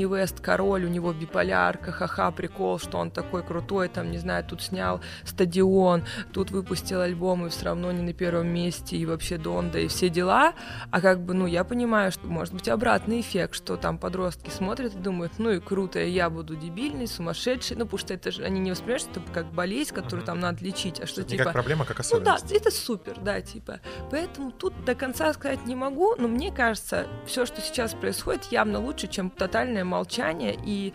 [0.01, 4.43] Kanye West король, у него биполярка, ха-ха, прикол, что он такой крутой, там, не знаю,
[4.43, 9.37] тут снял стадион, тут выпустил альбом и все равно не на первом месте, и вообще
[9.37, 10.53] Донда, и все дела.
[10.91, 14.95] А как бы, ну, я понимаю, что может быть обратный эффект, что там подростки смотрят
[14.95, 18.59] и думают, ну и круто, я буду дебильный, сумасшедший, ну, потому что это же они
[18.59, 20.25] не воспринимают, что это как болезнь, которую uh-huh.
[20.25, 21.45] там надо лечить, а что, это типа...
[21.45, 22.43] Как проблема, как особенность.
[22.43, 23.79] Ну да, это супер, да, типа.
[24.09, 28.79] Поэтому тут до конца сказать не могу, но мне кажется, все, что сейчас происходит, явно
[28.79, 30.93] лучше, чем тотальное молчание и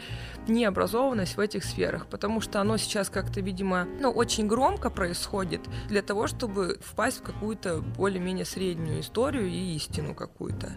[0.49, 6.03] необразованность в этих сферах, потому что оно сейчас как-то, видимо, ну, очень громко происходит для
[6.03, 10.73] того, чтобы впасть в какую-то более-менее среднюю историю и истину какую-то.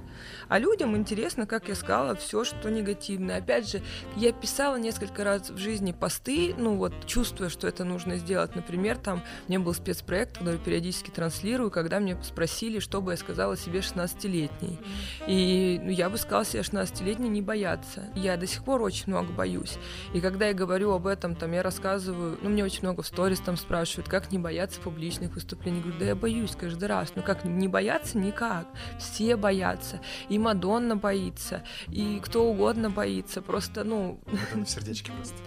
[0.47, 3.37] А людям интересно, как я сказала, все, что негативное.
[3.37, 3.81] Опять же,
[4.15, 8.55] я писала несколько раз в жизни посты, ну вот, чувствуя, что это нужно сделать.
[8.55, 13.17] Например, там, у меня был спецпроект, который периодически транслирую, когда мне спросили, что бы я
[13.17, 14.79] сказала себе 16-летней.
[15.27, 17.98] И ну, я бы сказала себе 16-летней не бояться.
[18.15, 19.77] Я до сих пор очень много боюсь.
[20.13, 23.39] И когда я говорю об этом, там, я рассказываю, ну, мне очень много в сторис
[23.39, 25.77] там спрашивают, как не бояться публичных выступлений.
[25.77, 27.13] Я говорю, да я боюсь каждый раз.
[27.15, 28.17] Ну как, не бояться?
[28.17, 28.67] Никак.
[28.97, 30.01] Все боятся.
[30.29, 33.41] И Мадонна боится, и кто угодно боится.
[33.41, 34.19] Просто, ну...
[34.31, 35.37] Это в сердечке просто.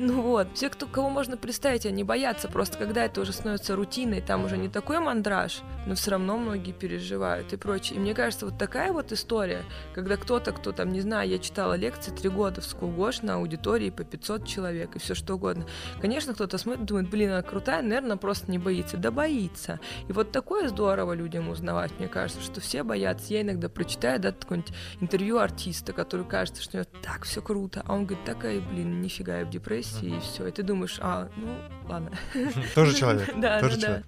[0.00, 2.46] Ну вот, все, кто, кого можно представить, они боятся.
[2.46, 6.70] Просто когда это уже становится рутиной, там уже не такой мандраж, но все равно многие
[6.70, 7.96] переживают и прочее.
[7.96, 11.74] И мне кажется, вот такая вот история, когда кто-то, кто там, не знаю, я читала
[11.74, 15.66] лекции три года в Скулгош на аудитории по 500 человек и все что угодно.
[16.00, 18.98] Конечно, кто-то смотрит, думает, блин, она крутая, наверное, просто не боится.
[18.98, 19.80] Да боится.
[20.08, 23.34] И вот такое здорово людям узнавать, мне кажется, что все боятся.
[23.34, 27.82] Я иногда прочитаю, да, какое-нибудь интервью артиста, который кажется, что у него так все круто,
[27.84, 30.46] а он говорит, такая, блин, нифига, я в депрессии, и все.
[30.46, 31.56] И ты думаешь, а, ну,
[31.88, 32.10] ладно.
[32.74, 33.28] Тоже человек.
[33.36, 34.04] Да, да, человек.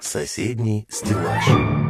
[0.00, 1.89] Соседний стеллаж.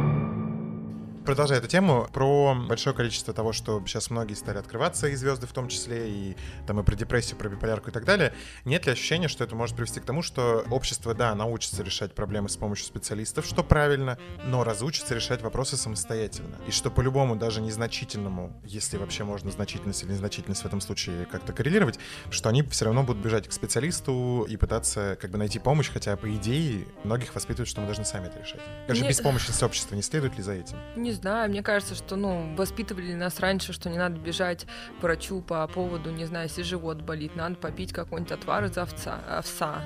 [1.25, 5.53] Продолжая эту тему, про большое количество того, что сейчас многие стали открываться, и звезды в
[5.53, 8.33] том числе, и там и про депрессию, про биполярку и так далее,
[8.65, 12.49] нет ли ощущения, что это может привести к тому, что общество, да, научится решать проблемы
[12.49, 16.57] с помощью специалистов, что правильно, но разучится решать вопросы самостоятельно.
[16.67, 21.53] И что по-любому, даже незначительному, если вообще можно значительность или незначительность в этом случае как-то
[21.53, 21.99] коррелировать,
[22.31, 26.17] что они все равно будут бежать к специалисту и пытаться как бы найти помощь, хотя
[26.17, 28.61] по идее многих воспитывают, что мы должны сами это решать.
[28.87, 30.77] Конечно, Мне- беспомощность общества не следует ли за этим?
[30.95, 34.65] Не знаю, мне кажется, что, ну, воспитывали нас раньше, что не надо бежать
[34.99, 39.19] к врачу по поводу, не знаю, если живот болит, надо попить какой-нибудь отвар из овца,
[39.29, 39.81] овса.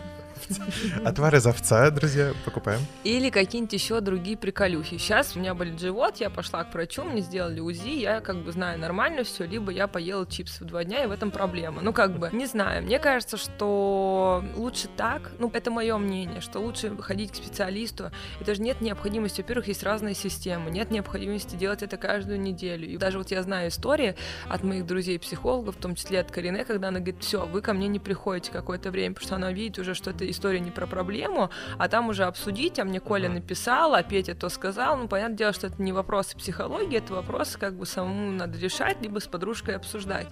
[1.04, 2.82] Отвар из овца, друзья, покупаем.
[3.04, 4.98] Или какие-нибудь еще другие приколюхи.
[4.98, 8.52] Сейчас у меня болит живот, я пошла к врачу, мне сделали УЗИ, я как бы
[8.52, 11.82] знаю нормально все, либо я поела чипсов два дня, и в этом проблема.
[11.82, 12.84] Ну, как бы, не знаю.
[12.84, 18.12] Мне кажется, что лучше так, ну, это мое мнение, что лучше ходить к специалисту.
[18.40, 22.88] Это же нет необходимости, во-первых, есть разные системы, нет необходимости делать это каждую неделю.
[22.88, 24.16] И даже вот я знаю истории
[24.48, 27.88] от моих друзей-психологов, в том числе от Карине, когда она говорит, все, вы ко мне
[27.88, 31.88] не приходите какое-то время, потому что она видит уже, что история не про проблему, а
[31.88, 34.98] там уже обсудить, а мне Коля написал, а Петя то сказал.
[34.98, 39.02] Ну, понятное дело, что это не вопросы психологии, это вопросы как бы самому надо решать,
[39.02, 40.28] либо с подружкой обсуждать.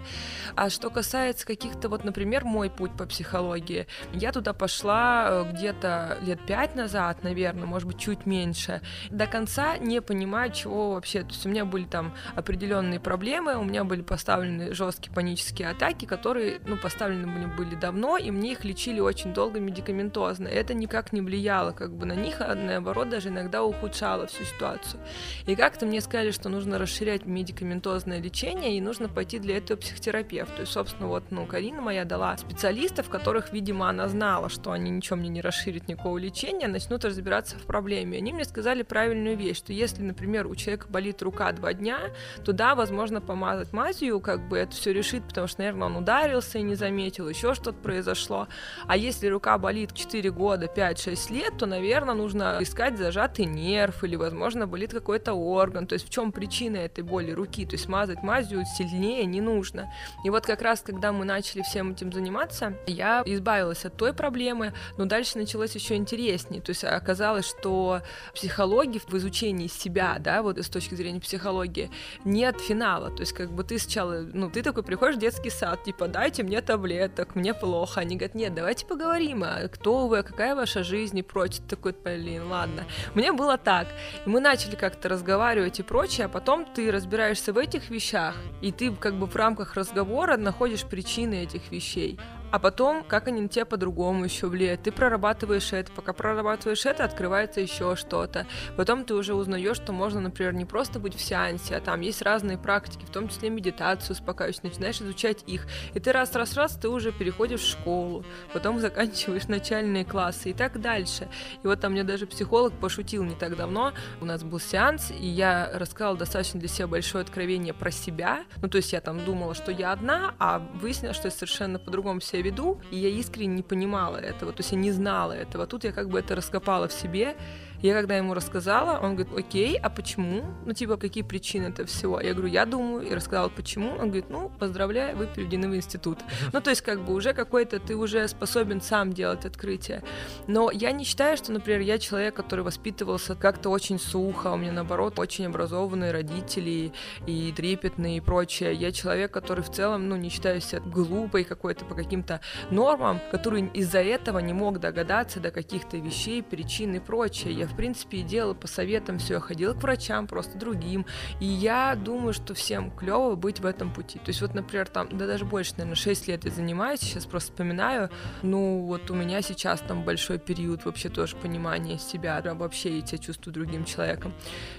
[0.56, 6.18] А что касается каких-то, вот, например, мой путь по психологии, я туда пошла э, где-то
[6.22, 11.22] лет пять назад, наверное, может быть, чуть меньше, до конца не понимаю, чего вообще.
[11.22, 16.06] То есть у меня были там определенные проблемы, у меня были поставлены жесткие панические атаки,
[16.06, 20.48] которые, ну, поставлены мне были давно, и мне их лечили очень долго медикаментозно.
[20.48, 25.02] Это никак не влияло как бы на них, а наоборот даже иногда ухудшало всю ситуацию.
[25.46, 30.64] И как-то мне сказали, что нужно расширять медикаментозное лечение, и нужно пойти для этого психотерапевту.
[30.64, 35.18] И, собственно, вот, ну, Карина моя дала специалистов, которых, видимо, она знала, что они ничего
[35.18, 38.18] мне не расширят никакого лечения, начнут разбираться в проблеме.
[38.18, 42.00] Они мне сказали правильную вещь, что если, например, у человека болит рука два дня,
[42.46, 46.60] то да, возможно, помазать мазью, как бы это все решит, потому что, наверное, он ударился
[46.60, 48.48] и не заметил, еще что-то произошло.
[48.88, 54.16] А если рука болит 4 года, 5-6 лет, то, наверное, нужно искать зажатый нерв или,
[54.16, 55.88] возможно, болит какой-то орган.
[55.88, 57.66] То есть в чем причина этой боли руки?
[57.66, 59.92] То есть мазать мазью сильнее не нужно.
[60.24, 64.74] И вот как раз, когда мы начали всем этим заниматься, я избавилась от той проблемы,
[64.98, 66.62] но дальше началось еще интереснее.
[66.62, 68.02] То есть оказалось, что
[68.34, 71.90] психологии в изучении себя, да, вот с точки зрения психологии,
[72.26, 73.10] нет финала.
[73.10, 76.44] То есть как бы ты сначала, ну, ты такой приходишь в детский сад, типа, дайте
[76.44, 78.02] мне таблеток, мне плохо.
[78.02, 81.64] Они говорят, нет, давайте поговорим, а кто вы, какая ваша жизнь и прочее.
[81.68, 82.86] Такой, блин, ладно.
[83.14, 83.88] Мне было так.
[84.26, 88.72] И мы начали как-то разговаривать и прочее, а потом ты разбираешься в этих вещах, и
[88.72, 92.20] ты как бы в рамках разговора находишь причины этих вещей.
[92.54, 94.84] А потом, как они на тебя по-другому еще влияют.
[94.84, 98.46] Ты прорабатываешь это, пока прорабатываешь это, открывается еще что-то.
[98.78, 102.22] Потом ты уже узнаешь, что можно, например, не просто быть в сеансе, а там есть
[102.22, 105.66] разные практики, в том числе медитацию успокаивающую, начинаешь изучать их.
[105.96, 111.30] И ты раз-раз-раз, ты уже переходишь в школу, потом заканчиваешь начальные классы и так дальше.
[111.64, 113.94] И вот там мне даже психолог пошутил не так давно.
[114.22, 118.44] У нас был сеанс, и я рассказала достаточно для себя большое откровение про себя.
[118.62, 122.22] Ну, то есть я там думала, что я одна, а выяснилось, что я совершенно по-другому
[122.22, 125.66] себя веду, и я искренне не понимала этого, то есть я не знала этого.
[125.66, 127.36] Тут я как бы это раскопала в себе,
[127.84, 130.44] я когда ему рассказала, он говорит, окей, а почему?
[130.66, 132.22] Ну, типа, какие причины этого всего?
[132.22, 133.90] Я говорю, я думаю, и рассказала, почему.
[133.92, 136.20] Он говорит, ну, поздравляю, вы переведены в институт.
[136.54, 140.02] Ну, то есть, как бы уже какой-то, ты уже способен сам делать открытие.
[140.48, 144.72] Но я не считаю, что, например, я человек, который воспитывался как-то очень сухо, у меня,
[144.72, 146.94] наоборот, очень образованные родители
[147.28, 148.74] и трепетные и прочее.
[148.74, 152.40] Я человек, который в целом, ну, не считаю себя глупой какой-то по каким-то
[152.72, 157.54] нормам, который из-за этого не мог догадаться до каких-то вещей, причин и прочее.
[157.54, 161.06] Я, в принципе, и делала по советам все, я ходила к врачам, просто другим.
[161.40, 164.20] И я думаю, что всем клево быть в этом пути.
[164.20, 167.52] То есть вот, например, там, да даже больше, наверное, 6 лет я занимаюсь, сейчас просто
[167.52, 168.10] вспоминаю,
[168.42, 173.06] ну вот у меня сейчас там большой период вообще тоже понимания себя, да, вообще я
[173.06, 174.34] себя чувствую другим человеком.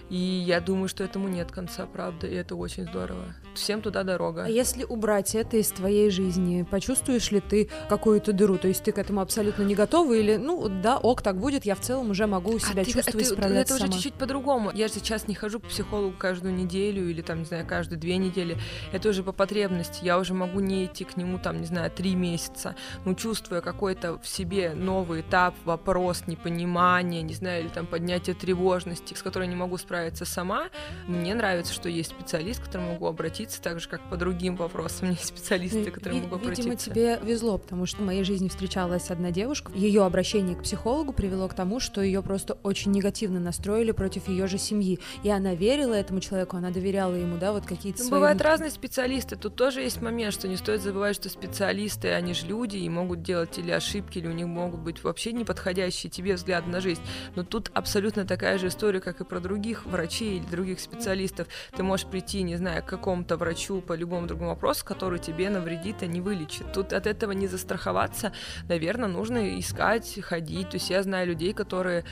[0.08, 3.34] И я думаю, что этому нет конца, правда, и это очень здорово.
[3.54, 4.44] Всем туда дорога.
[4.44, 8.58] А если убрать это из твоей жизни, почувствуешь ли ты какую-то дыру?
[8.58, 11.74] То есть ты к этому абсолютно не готова или, ну, да, ок, так будет, я
[11.74, 13.92] в целом уже могу себя Ты- чувствовать, ты- справляться Это уже сама.
[13.94, 14.70] чуть-чуть по-другому.
[14.74, 18.16] Я же сейчас не хожу к психологу каждую неделю или там, не знаю, каждые две
[18.16, 18.56] недели.
[18.92, 20.04] Это уже по потребности.
[20.04, 22.74] Я уже могу не идти к нему там, не знаю, три месяца.
[23.04, 29.14] Ну, чувствуя какой-то в себе новый этап, вопрос, непонимание, не знаю, или там поднятие тревожности,
[29.14, 30.68] с которой не могу справиться сама.
[31.06, 35.10] Мне нравится, что есть специалист, к которому могу обратиться, так же, как по другим вопросам.
[35.14, 36.90] Есть специалисты, к которым могу Видимо, обратиться.
[36.90, 39.72] тебе везло, потому что в моей жизни встречалась одна девушка.
[39.74, 44.46] Ее обращение к психологу привело к тому, что ее просто очень негативно настроили против ее
[44.46, 44.98] же семьи.
[45.22, 48.20] И она верила этому человеку, она доверяла ему, да, вот какие-то Ну, свои...
[48.20, 49.36] бывают разные специалисты.
[49.36, 53.22] Тут тоже есть момент, что не стоит забывать, что специалисты, они же люди и могут
[53.22, 57.02] делать или ошибки, или у них могут быть вообще неподходящие тебе взгляды на жизнь.
[57.34, 61.48] Но тут абсолютно такая же история, как и про других врачей или других специалистов.
[61.76, 65.96] Ты можешь прийти, не знаю, к какому-то врачу по любому другому вопросу, который тебе навредит,
[66.02, 66.72] а не вылечит.
[66.72, 68.32] Тут от этого не застраховаться,
[68.68, 70.70] наверное, нужно искать, ходить.
[70.70, 72.04] То есть я знаю людей, которые,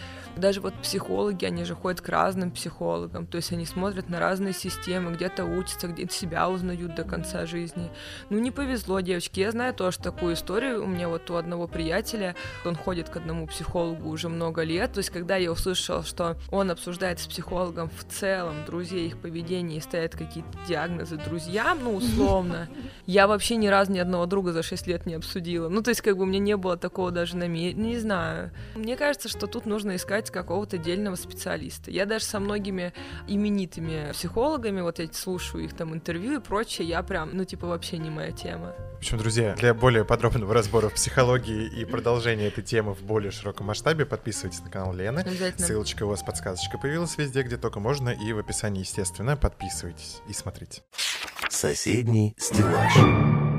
[0.43, 4.53] даже вот психологи, они же ходят к разным психологам, то есть они смотрят на разные
[4.53, 7.91] системы, где-то учатся, где-то себя узнают до конца жизни.
[8.29, 9.41] Ну, не повезло, девочки.
[9.41, 10.83] Я знаю тоже такую историю.
[10.83, 14.93] У меня вот у одного приятеля, он ходит к одному психологу уже много лет.
[14.93, 19.79] То есть, когда я услышала, что он обсуждает с психологом в целом друзей, их поведение
[19.79, 22.69] и ставит какие-то диагнозы друзьям, ну, условно,
[23.07, 25.69] я вообще ни разу ни одного друга за 6 лет не обсудила.
[25.69, 28.51] Ну, то есть, как бы у меня не было такого даже намерения, не знаю.
[28.75, 31.91] Мне кажется, что тут нужно искать какого-то отдельного специалиста.
[31.91, 32.93] Я даже со многими
[33.29, 37.99] именитыми психологами, вот я слушаю их там интервью и прочее, я прям, ну, типа, вообще
[37.99, 38.75] не моя тема.
[38.95, 43.31] В общем, друзья, для более подробного разбора в психологии и продолжения этой темы в более
[43.31, 45.21] широком масштабе подписывайтесь на канал Лены.
[45.21, 45.67] Обязательно.
[45.67, 50.33] Ссылочка у вас, подсказочка появилась везде, где только можно, и в описании, естественно, подписывайтесь и
[50.33, 50.83] смотрите.
[51.51, 53.52] Соседний стеллаж.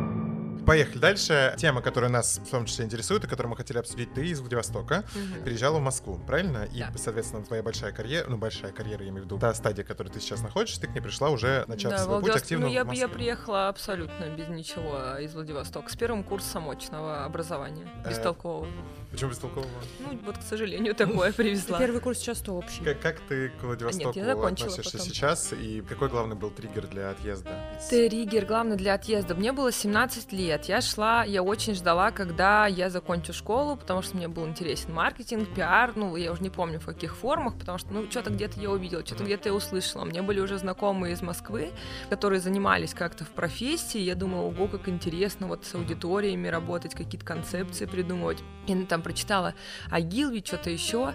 [0.66, 1.54] Поехали дальше.
[1.58, 5.04] Тема, которая нас в том числе интересует, и которую мы хотели обсудить, ты из Владивостока
[5.14, 5.44] Мгм.
[5.44, 6.66] переезжала в Москву, правильно?
[6.72, 6.92] И, Да.
[6.96, 10.10] соответственно, твоя большая карьера, ну, большая карьера, я имею в виду, та стадия, в которой
[10.10, 12.72] ты сейчас находишься, ты к ней пришла уже, начав Да, свой путь Владивосток- активно ну,
[12.74, 13.08] я, в я Москве.
[13.10, 18.68] приехала абсолютно без ничего из Владивостока, с первым курсом очного образования, Э, бестолкового.
[19.14, 19.70] Почему бестолкового?
[20.00, 21.78] Ну, вот, к сожалению, такое привезла.
[21.78, 22.84] Первый курс часто общий.
[22.84, 25.08] Как, как ты к Владивостоку я закончила относишься потом.
[25.08, 27.52] сейчас, и какой главный был триггер для отъезда?
[27.80, 29.36] из- Триггер главный для отъезда.
[29.36, 30.66] Мне было 17 лет.
[30.66, 35.48] Я шла, я очень ждала, когда я закончу школу, потому что мне был интересен маркетинг,
[35.54, 35.92] пиар.
[35.96, 39.06] Ну, я уже не помню в каких формах, потому что, ну, что-то где-то я увидела,
[39.06, 40.06] что-то где-то я услышала.
[40.06, 41.70] Мне были уже знакомые из Москвы,
[42.10, 44.00] которые занимались как-то в профессии.
[44.00, 48.40] Я думала, ого, как интересно вот с аудиториями работать, какие-то концепции придумывать.
[48.66, 49.54] Я там прочитала
[49.90, 51.14] о Гилви, что-то еще.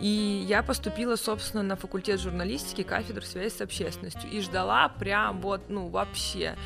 [0.00, 4.28] И я поступила, собственно, на факультет журналистики, кафедру связи с общественностью.
[4.30, 6.56] И ждала прям вот, ну, вообще.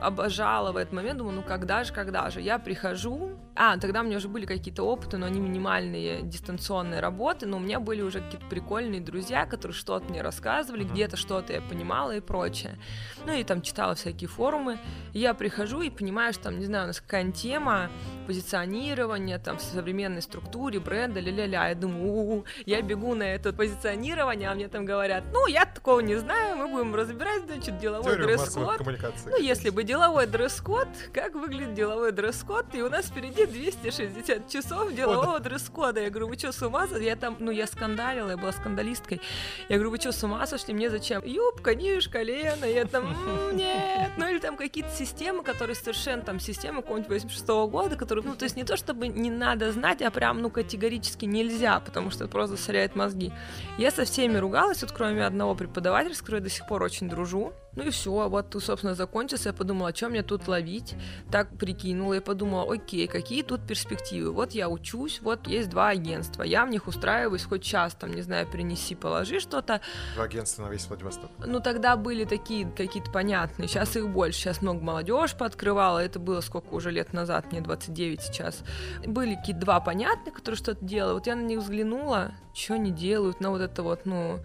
[0.00, 2.40] Обожала в этот момент, думаю, ну, когда же, когда же.
[2.40, 7.46] Я прихожу, а, тогда у меня уже были какие-то опыты, но они минимальные, дистанционные работы,
[7.46, 10.92] но у меня были уже какие-то прикольные друзья, которые что-то мне рассказывали, Мгм.
[10.92, 12.78] где-то что-то я понимала и прочее.
[13.24, 14.78] Ну, и там читала всякие форумы.
[15.14, 17.90] И я прихожу и понимаю, что там, не знаю, у нас какая-нибудь тема,
[18.26, 21.68] позиционирование там в современной структуре бренда, ля-ля-ля.
[21.68, 22.44] Я думаю, у-у-у.
[22.66, 26.68] я бегу на это позиционирование, а мне там говорят, ну, я такого не знаю, мы
[26.68, 28.80] будем разбирать, значит, деловой дресс-код.
[29.26, 34.92] Ну, если бы деловой дресс-код, как выглядит деловой дресс-код, и у нас впереди 260 часов
[34.92, 36.00] делового дресс-кода.
[36.02, 37.06] Я говорю, вы что, с ума сошли?
[37.06, 39.20] Я там, ну, я скандалила, я была скандалисткой.
[39.68, 40.74] Я говорю, вы что, с ума сошли?
[40.74, 41.24] Мне зачем?
[41.24, 42.64] Юбка, ниже колено.
[42.64, 44.10] Я там, «М, нет.
[44.16, 48.44] Ну, или там какие-то системы, которые совершенно там системы какого-нибудь 86 года, которые, ну, то
[48.44, 52.32] есть не то, чтобы не надо знать, а прям, ну, категорически нельзя, потому что это
[52.32, 53.32] просто засоряет мозги.
[53.78, 57.08] Я со всеми ругалась, вот кроме одного преподавателя, с которым я до сих пор очень
[57.08, 57.52] дружу.
[57.76, 59.50] Ну и все, вот, собственно, закончился.
[59.50, 60.94] Я подумала, что мне тут ловить.
[61.30, 64.32] Так прикинула и подумала, окей, какие тут перспективы?
[64.32, 66.42] Вот я учусь, вот есть два агентства.
[66.42, 69.80] Я в них устраиваюсь хоть час, там, не знаю, принеси, положи что-то.
[70.14, 71.30] Два агентства на весь Владивосток.
[71.44, 76.40] Ну, тогда были такие какие-то понятные, сейчас их больше, сейчас много молодежь пооткрывала, это было
[76.40, 78.62] сколько уже лет назад, мне 29 сейчас.
[79.04, 83.40] Были какие-то два понятных, которые что-то делают, вот я на них взглянула, что они делают,
[83.40, 84.40] на вот это вот, ну,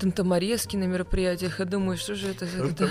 [0.00, 2.46] тантаморезки на мероприятиях, я думаю, что же это?
[2.46, 2.88] это-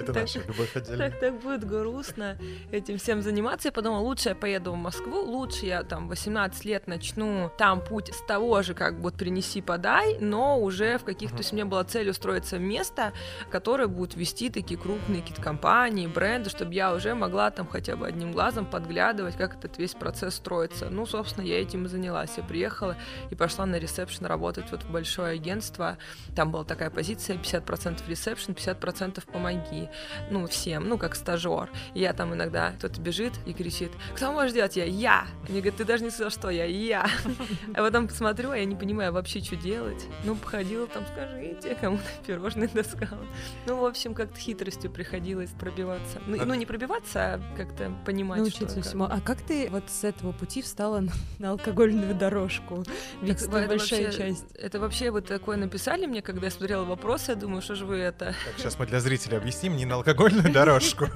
[0.00, 1.10] Это наша любовь отдельно.
[1.10, 2.38] так, так будет грустно
[2.70, 3.68] этим всем заниматься.
[3.68, 8.14] Я подумала, лучше я поеду в Москву, лучше я там 18 лет начну там путь
[8.14, 11.36] с того же, как вот принеси, подай, но уже в каких-то...
[11.36, 13.12] То есть у меня была цель устроиться в место,
[13.50, 18.06] которое будет вести такие крупные какие-то компании, бренды, чтобы я уже могла там хотя бы
[18.06, 20.88] одним глазом подглядывать, как этот весь процесс строится.
[20.90, 22.30] Ну, собственно, я этим и занялась.
[22.36, 22.96] Я приехала
[23.30, 25.98] и пошла на ресепшн работать вот в большое агентство.
[26.36, 29.88] Там была такая позиция 50% ресепшн, 50% помоги
[30.30, 31.70] ну, всем, ну, как стажер.
[31.94, 34.76] И я там иногда, кто-то бежит и кричит, кто может делать?
[34.76, 35.26] Я, я.
[35.48, 37.08] Они говорят, ты даже не сказал, что я, я.
[37.74, 40.06] А потом посмотрю, а я не понимаю вообще, что делать.
[40.24, 43.24] Ну, походила там, скажите, кому-то пирожные таскала.
[43.66, 46.20] Ну, в общем, как-то хитростью приходилось пробиваться.
[46.26, 48.88] Ну, и- ну, не пробиваться, а как-то понимать, Научиться что...
[48.90, 49.04] всему.
[49.04, 52.84] А как ты вот с этого пути встала на, на алкогольную дорожку?
[53.22, 54.52] Ведь Так, это большая вообще- часть.
[54.54, 57.98] Это вообще вот такое написали мне когда я смотрела вопросы, я думаю, что же вы
[57.98, 58.26] это...
[58.26, 61.06] Так, сейчас мы для зрителей объясним не на алкогольную дорожку,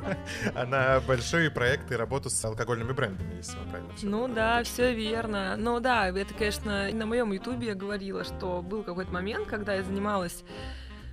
[0.54, 4.62] а на большие проекты и работу с алкогольными брендами, если мы правильно все Ну да,
[4.62, 5.56] все верно.
[5.58, 9.82] Ну да, это, конечно, на моем ютубе я говорила, что был какой-то момент, когда я
[9.82, 10.44] занималась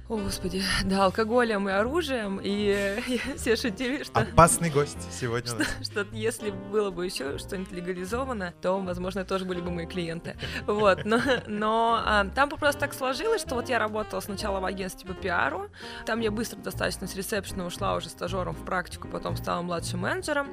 [0.10, 2.98] о, Господи, да, алкоголем и оружием, и
[3.36, 4.22] все шутили, что...
[4.22, 5.50] Опасный гость сегодня.
[5.50, 10.38] Что, что если было бы еще что-нибудь легализовано, то, возможно, тоже были бы мои клиенты.
[10.66, 15.10] Вот, но, но а, там просто так сложилось, что вот я работала сначала в агентстве
[15.10, 15.70] по пиару,
[16.06, 20.48] там я быстро достаточно с ресепшена ушла уже стажером в практику, потом стала младшим менеджером,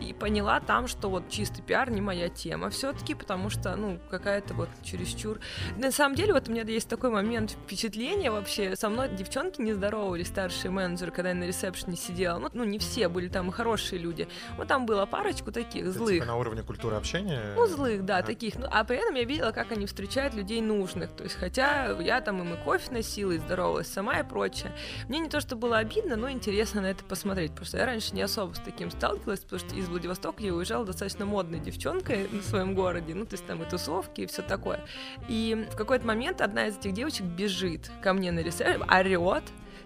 [0.00, 4.54] и поняла там, что вот чистый пиар не моя тема все-таки, потому что, ну, какая-то
[4.54, 5.40] вот чересчур...
[5.76, 9.72] На самом деле, вот у меня есть такой момент впечатления вообще, со мной девчонки не
[9.72, 12.38] здоровались, старшие менеджеры, когда я на ресепшене сидела.
[12.38, 14.28] Ну, ну, не все, были там хорошие люди.
[14.56, 16.14] Вот там было парочку таких Это злых.
[16.14, 17.52] типа на уровне культуры общения?
[17.56, 18.22] Ну, злых, да, А.
[18.22, 18.56] таких.
[18.58, 21.10] Ну, а при этом я видела, как они встречают людей нужных.
[21.12, 24.72] То есть, хотя я там им и кофе носила, и здоровалась сама и прочее.
[25.08, 28.14] Мне не то, что было обидно, но интересно на это посмотреть, потому что я раньше
[28.14, 32.42] не особо с таким сталкивалась, потому что из Владивостока я уезжала достаточно модной девчонкой в
[32.42, 34.80] своем городе, ну, то есть там и тусовки, и все такое.
[35.28, 39.16] И в какой-то момент одна из этих девочек бежит ко мне на ресепшн, er RJ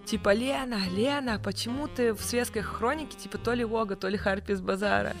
[0.05, 4.53] Типа, Лена, Лена, почему ты в светской хронике, типа, то ли Вога, то ли Харпи
[4.55, 5.13] базара?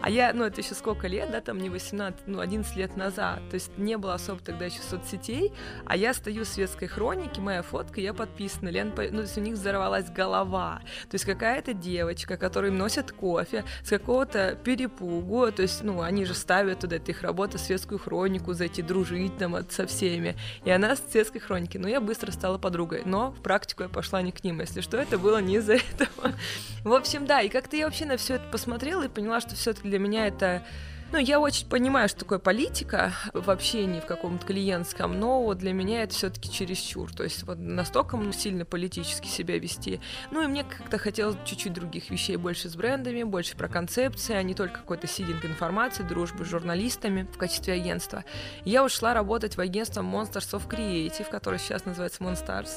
[0.00, 3.40] А я, ну, это еще сколько лет, да, там не 18, ну, 11 лет назад.
[3.50, 5.52] То есть не было особо тогда еще соцсетей,
[5.84, 8.70] а я стою в светской хронике, моя фотка, я подписана.
[8.70, 10.80] Лен, ну, то есть у них взорвалась голова.
[11.10, 16.32] То есть какая-то девочка, которая носит кофе с какого-то перепугу, то есть, ну, они же
[16.32, 20.34] ставят туда, это их работа, светскую хронику, зайти дружить там со всеми.
[20.64, 21.76] И она с светской хроники.
[21.76, 23.02] Но я быстро стала подругой.
[23.04, 24.60] Но в практику я пошла не к ним.
[24.60, 26.34] Если что, это было не из-за этого.
[26.84, 29.88] В общем, да, и как-то я вообще на все это посмотрела и поняла, что все-таки
[29.88, 30.62] для меня это
[31.12, 35.72] ну, я очень понимаю, что такое политика в общении в каком-то клиентском, но вот для
[35.72, 37.12] меня это все-таки чересчур.
[37.12, 40.00] То есть вот настолько сильно политически себя вести.
[40.30, 44.42] Ну и мне как-то хотелось чуть-чуть других вещей, больше с брендами, больше про концепции, а
[44.42, 48.24] не только какой-то сидинг информации, дружбы с журналистами в качестве агентства.
[48.64, 52.70] Я ушла работать в агентство Monsters of Creative, которое сейчас называется Monstars,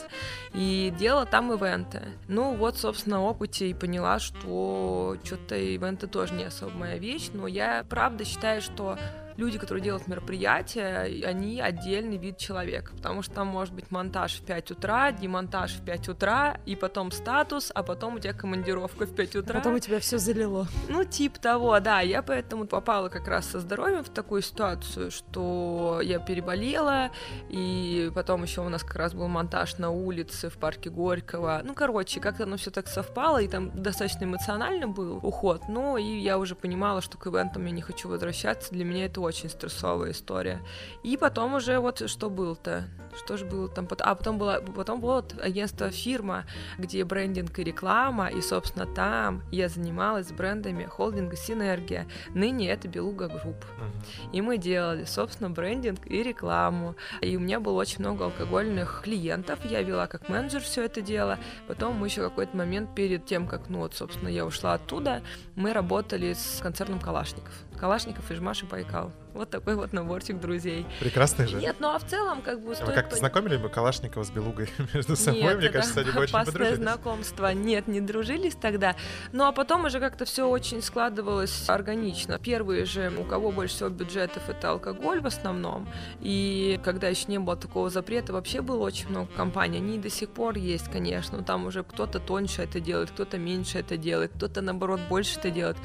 [0.53, 2.01] и делала там ивенты.
[2.27, 7.47] Ну вот, собственно, опыте и поняла, что что-то ивенты тоже не особо моя вещь, но
[7.47, 8.97] я правда считаю, что
[9.37, 14.45] люди, которые делают мероприятия, они отдельный вид человека, потому что там может быть монтаж в
[14.45, 19.15] 5 утра, демонтаж в 5 утра, и потом статус, а потом у тебя командировка в
[19.15, 19.55] 5 утра.
[19.55, 20.67] Потом у тебя все залило.
[20.89, 22.01] Ну, типа того, да.
[22.01, 27.11] Я поэтому попала как раз со здоровьем в такую ситуацию, что я переболела,
[27.49, 31.61] и потом еще у нас как раз был монтаж на улице в парке Горького.
[31.63, 35.63] Ну, короче, как-то оно все так совпало, и там достаточно эмоционально был уход.
[35.67, 38.71] Ну, и я уже понимала, что к ивентам я не хочу возвращаться.
[38.73, 40.61] Для меня это очень стрессовая история.
[41.03, 42.85] И потом уже вот что было-то?
[43.17, 43.87] Что же было там?
[43.99, 46.45] А потом было, потом было агентство фирма,
[46.77, 52.07] где брендинг и реклама, и, собственно, там я занималась брендами холдинга Синергия.
[52.33, 53.65] Ныне это Beluga Group.
[54.31, 56.95] И мы делали, собственно, брендинг и рекламу.
[57.21, 59.59] И у меня было очень много алкогольных клиентов.
[59.65, 61.37] Я вела как менеджер все это дело.
[61.67, 65.21] Потом мы еще какой-то момент перед тем, как, ну вот, собственно, я ушла оттуда,
[65.55, 67.53] мы работали с концерном Калашников.
[67.83, 69.11] Калашников и Жмаш и Байкал.
[69.33, 70.85] Вот такой вот наборчик друзей.
[70.99, 71.57] Прекрасный же.
[71.57, 72.73] Нет, ну а в целом, как бы...
[72.73, 75.41] А стоит Вы как-то знакомили бы Калашникова с Белугой между собой?
[75.41, 76.77] Нет, Мне кажется, они бы очень подружились.
[76.77, 77.53] знакомство.
[77.53, 78.95] Нет, не дружились тогда.
[79.31, 82.37] Ну а потом уже как-то все очень складывалось органично.
[82.37, 85.87] Первые же, у кого больше всего бюджетов, это алкоголь в основном.
[86.21, 89.77] И когда еще не было такого запрета, вообще было очень много компаний.
[89.77, 91.39] Они до сих пор есть, конечно.
[91.39, 95.49] Но там уже кто-то тоньше это делает, кто-то меньше это делает, кто-то, наоборот, больше это
[95.49, 95.77] делает.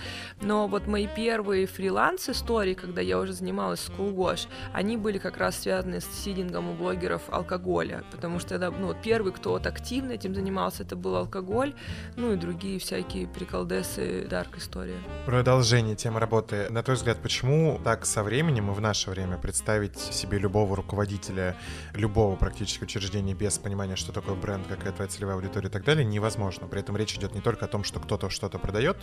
[0.43, 6.01] Но вот мои первые фриланс-истории, когда я уже занималась Кулгош, они были как раз связаны
[6.01, 10.83] с сидингом у блогеров алкоголя, потому что это, ну, первый, кто вот активно этим занимался,
[10.83, 11.75] это был алкоголь,
[12.17, 14.99] ну и другие всякие приколдесы, дарк история.
[15.27, 16.67] Продолжение темы работы.
[16.71, 21.57] На твой взгляд, почему так со временем и в наше время представить себе любого руководителя
[21.95, 26.05] любого практически учреждения без понимания, что такое бренд, какая твоя целевая аудитория и так далее,
[26.05, 26.67] невозможно.
[26.67, 28.97] При этом речь идет не только о том, что кто-то что-то продает,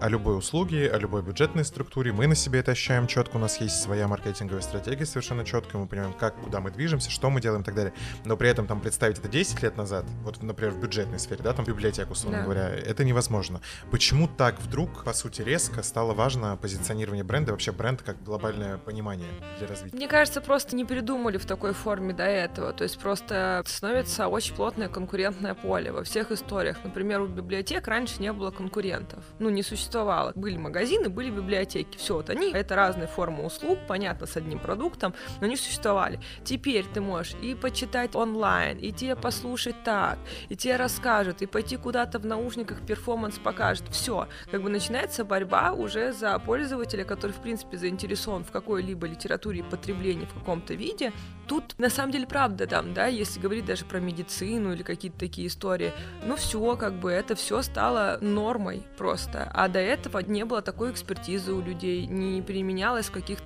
[0.00, 2.12] о любой услуге, о любой бюджетной структуре.
[2.12, 5.88] Мы на себе это ощущаем четко, у нас есть своя маркетинговая стратегия совершенно четкая, мы
[5.88, 7.92] понимаем, как, куда мы движемся, что мы делаем и так далее.
[8.24, 11.52] Но при этом там представить это 10 лет назад, вот, например, в бюджетной сфере, да,
[11.52, 12.44] там библиотеку, условно Да.
[12.44, 13.60] говоря, это невозможно.
[13.90, 19.28] Почему так вдруг, по сути, резко стало важно позиционирование бренда, вообще бренд как глобальное понимание
[19.58, 19.96] для развития?
[19.96, 22.72] Мне кажется, просто не придумали в такой форме до этого.
[22.72, 26.76] То есть просто становится очень плотное конкурентное поле во всех историях.
[26.84, 29.24] Например, у библиотек раньше не было конкурентов.
[29.38, 30.32] Ну, не существовало.
[30.34, 31.96] Были магазины, были библиотеки.
[31.96, 36.20] Все, вот они— это разные формы услуг услуг, понятно, с одним продуктом, но они существовали.
[36.44, 41.76] Теперь ты можешь и почитать онлайн, и тебе послушать так, и тебе расскажут, и пойти
[41.76, 43.84] куда-то в наушниках перформанс покажет.
[43.90, 49.60] Все, как бы начинается борьба уже за пользователя, который, в принципе, заинтересован в какой-либо литературе
[49.60, 51.12] и потреблении в каком-то виде.
[51.46, 55.46] Тут, на самом деле, правда там, да, если говорить даже про медицину или какие-то такие
[55.46, 55.92] истории,
[56.24, 59.50] ну все, как бы это все стало нормой просто.
[59.54, 63.45] А до этого не было такой экспертизы у людей, не применялось каких-то,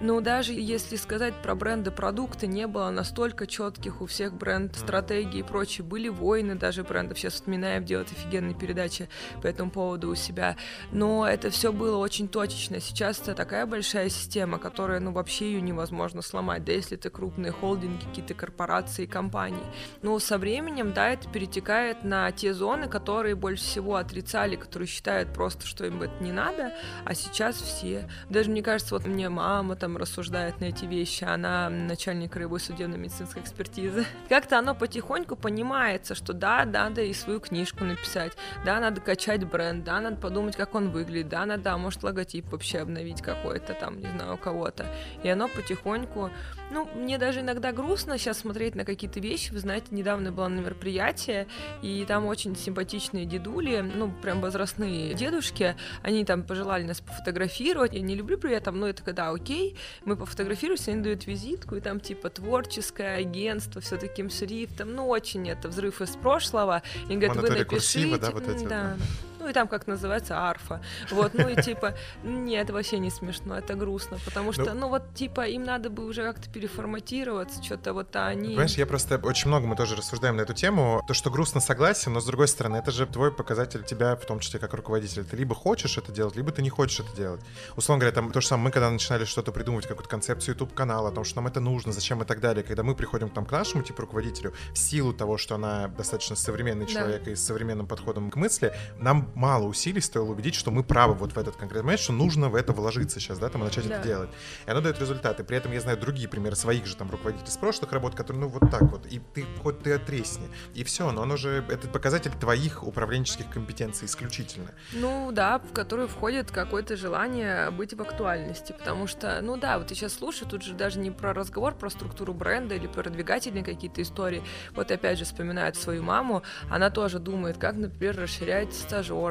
[0.00, 5.40] ну даже если сказать про бренды продукты, не было настолько четких у всех бренд стратегий
[5.40, 5.84] и прочее.
[5.84, 7.18] Были войны даже брендов.
[7.18, 9.08] Сейчас вспоминаем делать офигенные передачи
[9.42, 10.56] по этому поводу у себя.
[10.92, 12.80] Но это все было очень точечно.
[12.80, 16.64] Сейчас это такая большая система, которая, ну, вообще ее невозможно сломать.
[16.64, 19.64] Да если это крупные холдинги, какие-то корпорации, компании.
[20.02, 25.32] Но со временем, да, это перетекает на те зоны, которые больше всего отрицали, которые считают
[25.32, 26.72] просто, что им это не надо,
[27.04, 28.08] а сейчас все.
[28.30, 33.42] Даже, мне кажется, вот мне мама там рассуждает на эти вещи, она начальник краевой судебно-медицинской
[33.42, 34.04] экспертизы.
[34.28, 38.32] Как-то оно потихоньку понимается, что да, надо и свою книжку написать,
[38.64, 42.78] да, надо качать бренд, да, надо подумать, как он выглядит, да, надо, может, логотип вообще
[42.78, 44.86] обновить какой-то там, не знаю, у кого-то.
[45.22, 46.30] И оно потихоньку
[46.70, 49.52] ну, мне даже иногда грустно сейчас смотреть на какие-то вещи.
[49.52, 51.46] Вы знаете, недавно было на мероприятие,
[51.80, 57.94] и там очень симпатичные дедули, ну, прям возрастные дедушки, они там пожелали нас пофотографировать.
[57.94, 61.80] Я не люблю при этом, но это когда окей, мы пофотографируемся, они дают визитку, и
[61.80, 66.82] там типа творческое агентство, все таким шрифтом, ну, очень это взрыв из прошлого.
[67.08, 68.18] И говорят, вы напишите.
[68.18, 68.96] да, вот эти да.
[68.98, 70.82] Вот, ну и там как называется арфа.
[71.12, 71.94] Вот, ну и типа,
[72.24, 76.04] нет, вообще не смешно, это грустно, потому что, ну, ну вот типа им надо бы
[76.04, 78.48] уже как-то переформатироваться, что-то вот а они.
[78.48, 81.00] Понимаешь, я просто очень много мы тоже рассуждаем на эту тему.
[81.06, 84.40] То, что грустно, согласен, но с другой стороны, это же твой показатель тебя, в том
[84.40, 85.22] числе как руководителя.
[85.22, 87.40] Ты либо хочешь это делать, либо ты не хочешь это делать.
[87.76, 91.10] Условно говоря, там то же самое, мы когда начинали что-то придумывать, какую-то концепцию YouTube канала,
[91.10, 93.52] о том, что нам это нужно, зачем и так далее, когда мы приходим там, к
[93.52, 97.30] нашему типу руководителю, в силу того, что она достаточно современный человек да.
[97.30, 101.32] и с современным подходом к мысли, нам мало усилий стоило убедить, что мы правы вот
[101.32, 103.96] в этот конкретный момент, что нужно в это вложиться сейчас, да, там, и начать да.
[103.96, 104.30] это делать.
[104.66, 105.44] И оно дает результаты.
[105.44, 108.48] При этом я знаю другие примеры своих же там руководителей с прошлых работ, которые, ну,
[108.48, 110.48] вот так вот, и ты хоть ты отресни.
[110.74, 114.70] И все, но оно же, это показатель твоих управленческих компетенций исключительно.
[114.92, 119.90] Ну, да, в который входит какое-то желание быть в актуальности, потому что, ну да, вот
[119.90, 123.62] я сейчас слушаю, тут же даже не про разговор, про структуру бренда или про продвигательные
[123.62, 124.42] какие-то истории.
[124.74, 128.74] Вот опять же вспоминает свою маму, она тоже думает, как, например, расширять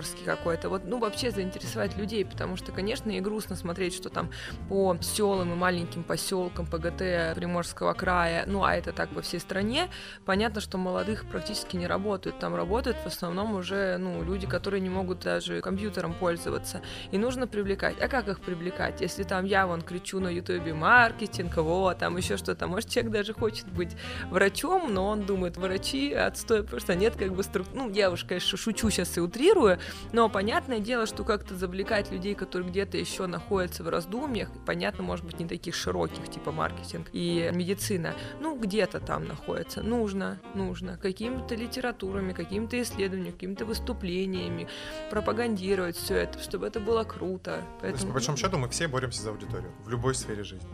[0.01, 4.29] стажерский, какой-то, вот, ну, вообще заинтересовать людей, потому что, конечно, и грустно смотреть, что там
[4.69, 9.89] по селам и маленьким поселкам ПГТ Приморского края, ну, а это так во всей стране,
[10.25, 14.89] понятно, что молодых практически не работают, там работают в основном уже, ну, люди, которые не
[14.89, 16.81] могут даже компьютером пользоваться,
[17.11, 17.95] и нужно привлекать.
[18.01, 19.01] А как их привлекать?
[19.01, 23.33] Если там я вон кричу на ютубе маркетинг, вот, там еще что-то, может, человек даже
[23.33, 23.95] хочет быть
[24.29, 27.67] врачом, но он думает, врачи отстой, потому что нет как бы струк...
[27.73, 29.74] Ну, я уж, конечно, шучу сейчас и утрирую,
[30.11, 35.25] но понятное дело, что как-то завлекать людей, которые где-то еще находятся в раздумьях, понятно, может
[35.25, 39.81] быть, не таких широких, типа маркетинг и медицина, ну, где-то там находится.
[39.81, 44.67] Нужно, нужно какими-то литературами, какими-то исследованиями, какими-то выступлениями
[45.09, 47.61] пропагандировать все это, чтобы это было круто.
[47.81, 50.69] Поэтому, То есть, по большому счету, мы все боремся за аудиторию в любой сфере жизни.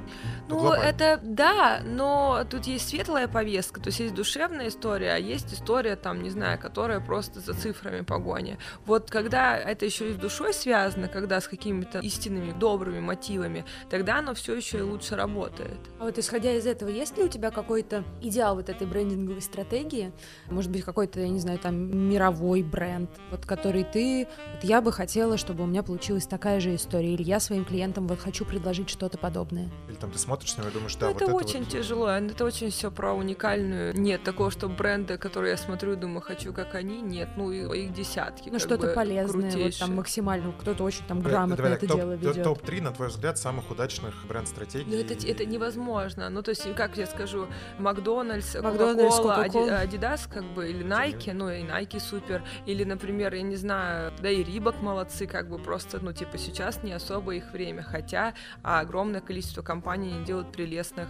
[0.47, 5.17] Ну, ну это да, но тут есть светлая повестка, то есть есть душевная история, а
[5.17, 8.57] есть история, там, не знаю, которая просто за цифрами погоня.
[8.91, 14.17] Вот когда это еще и с душой связано, когда с какими-то истинными добрыми мотивами, тогда
[14.17, 15.77] оно все еще и лучше работает.
[15.97, 20.11] А вот исходя из этого, есть ли у тебя какой-то идеал вот этой брендинговой стратегии?
[20.49, 24.91] Может быть, какой-то, я не знаю, там мировой бренд, вот который ты, вот я бы
[24.91, 28.89] хотела, чтобы у меня получилась такая же история, или я своим клиентам вот хочу предложить
[28.89, 29.69] что-то подобное.
[29.87, 31.69] Или там ты смотришь на него и думаешь, да, ну, вот это, это очень вот...
[31.69, 33.97] тяжело, это очень все про уникальную.
[33.97, 37.93] Нет такого, что бренды, которые я смотрю и думаю, хочу как они, нет, ну их
[37.93, 38.49] десятки.
[38.49, 42.13] Ну что-то полезное полезное, вот там максимально, кто-то очень там грамотно Давай, это топ, дело
[42.13, 42.43] ведет.
[42.43, 44.85] Топ-3, на твой взгляд, самых удачных бренд-стратегий?
[44.89, 46.29] Ну, это, это невозможно.
[46.29, 47.47] Ну, то есть, как я скажу,
[47.79, 53.55] Макдональдс, Кока-Кола, Адидас, как бы, или Nike, ну, и Nike супер, или, например, я не
[53.55, 57.83] знаю, да и Рибок молодцы, как бы, просто, ну, типа, сейчас не особо их время,
[57.83, 61.09] хотя огромное количество компаний делают прелестных.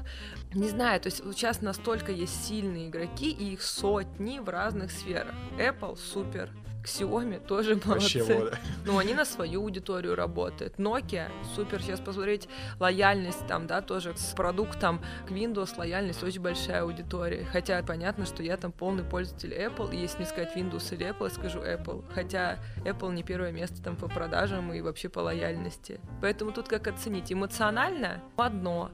[0.53, 5.33] Не знаю, то есть сейчас настолько есть сильные игроки, и их сотни в разных сферах.
[5.57, 6.49] Apple супер,
[6.83, 8.39] Xiaomi тоже Вообще молодцы.
[8.39, 8.59] воля.
[8.85, 10.75] Ну, они на свою аудиторию работают.
[10.77, 12.47] Nokia, супер, сейчас посмотреть
[12.79, 17.45] лояльность там, да, тоже с продуктом к Windows лояльность очень большая аудитория.
[17.51, 21.25] Хотя понятно, что я там полный пользователь Apple, и если мне сказать Windows или Apple,
[21.25, 22.03] я скажу Apple.
[22.13, 25.99] Хотя Apple не первое место там по продажам и вообще по лояльности.
[26.21, 27.31] Поэтому тут как оценить?
[27.31, 28.91] Эмоционально одно,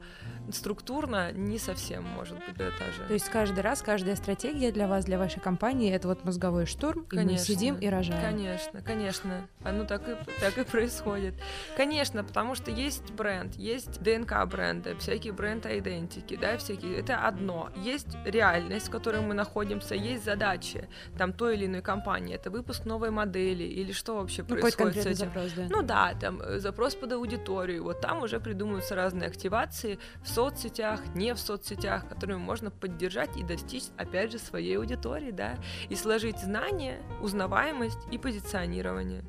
[0.52, 3.04] структурно не совсем может быть это же.
[3.08, 7.02] То есть каждый раз, каждая стратегия для вас, для вашей компании, это вот мозговой штурм,
[7.12, 7.46] и мы Конечно.
[7.46, 8.22] сидим и рожаем.
[8.22, 9.48] Конечно, конечно.
[9.64, 11.34] Оно так и, так и происходит.
[11.76, 16.98] Конечно, потому что есть бренд, есть ДНК бренда, всякие бренд-айдентики, да, всякие.
[17.00, 17.70] Это одно.
[17.76, 20.88] Есть реальность, в которой мы находимся, есть задачи
[21.18, 22.36] там той или иной компании.
[22.36, 25.26] Это выпуск новой модели или что вообще Ну, происходит с конкретный этим.
[25.26, 25.66] запрос, да.
[25.70, 27.84] Ну да, там э, запрос под аудиторию.
[27.84, 33.44] Вот там уже придумываются разные активации в соцсетях, не в соцсетях, которыми можно поддержать и
[33.44, 35.56] достичь, опять же, своей аудитории, да,
[35.90, 39.26] и сложить знания, узнаваемость и позиционирование.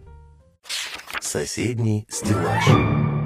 [1.18, 3.17] Соседний стеллаж.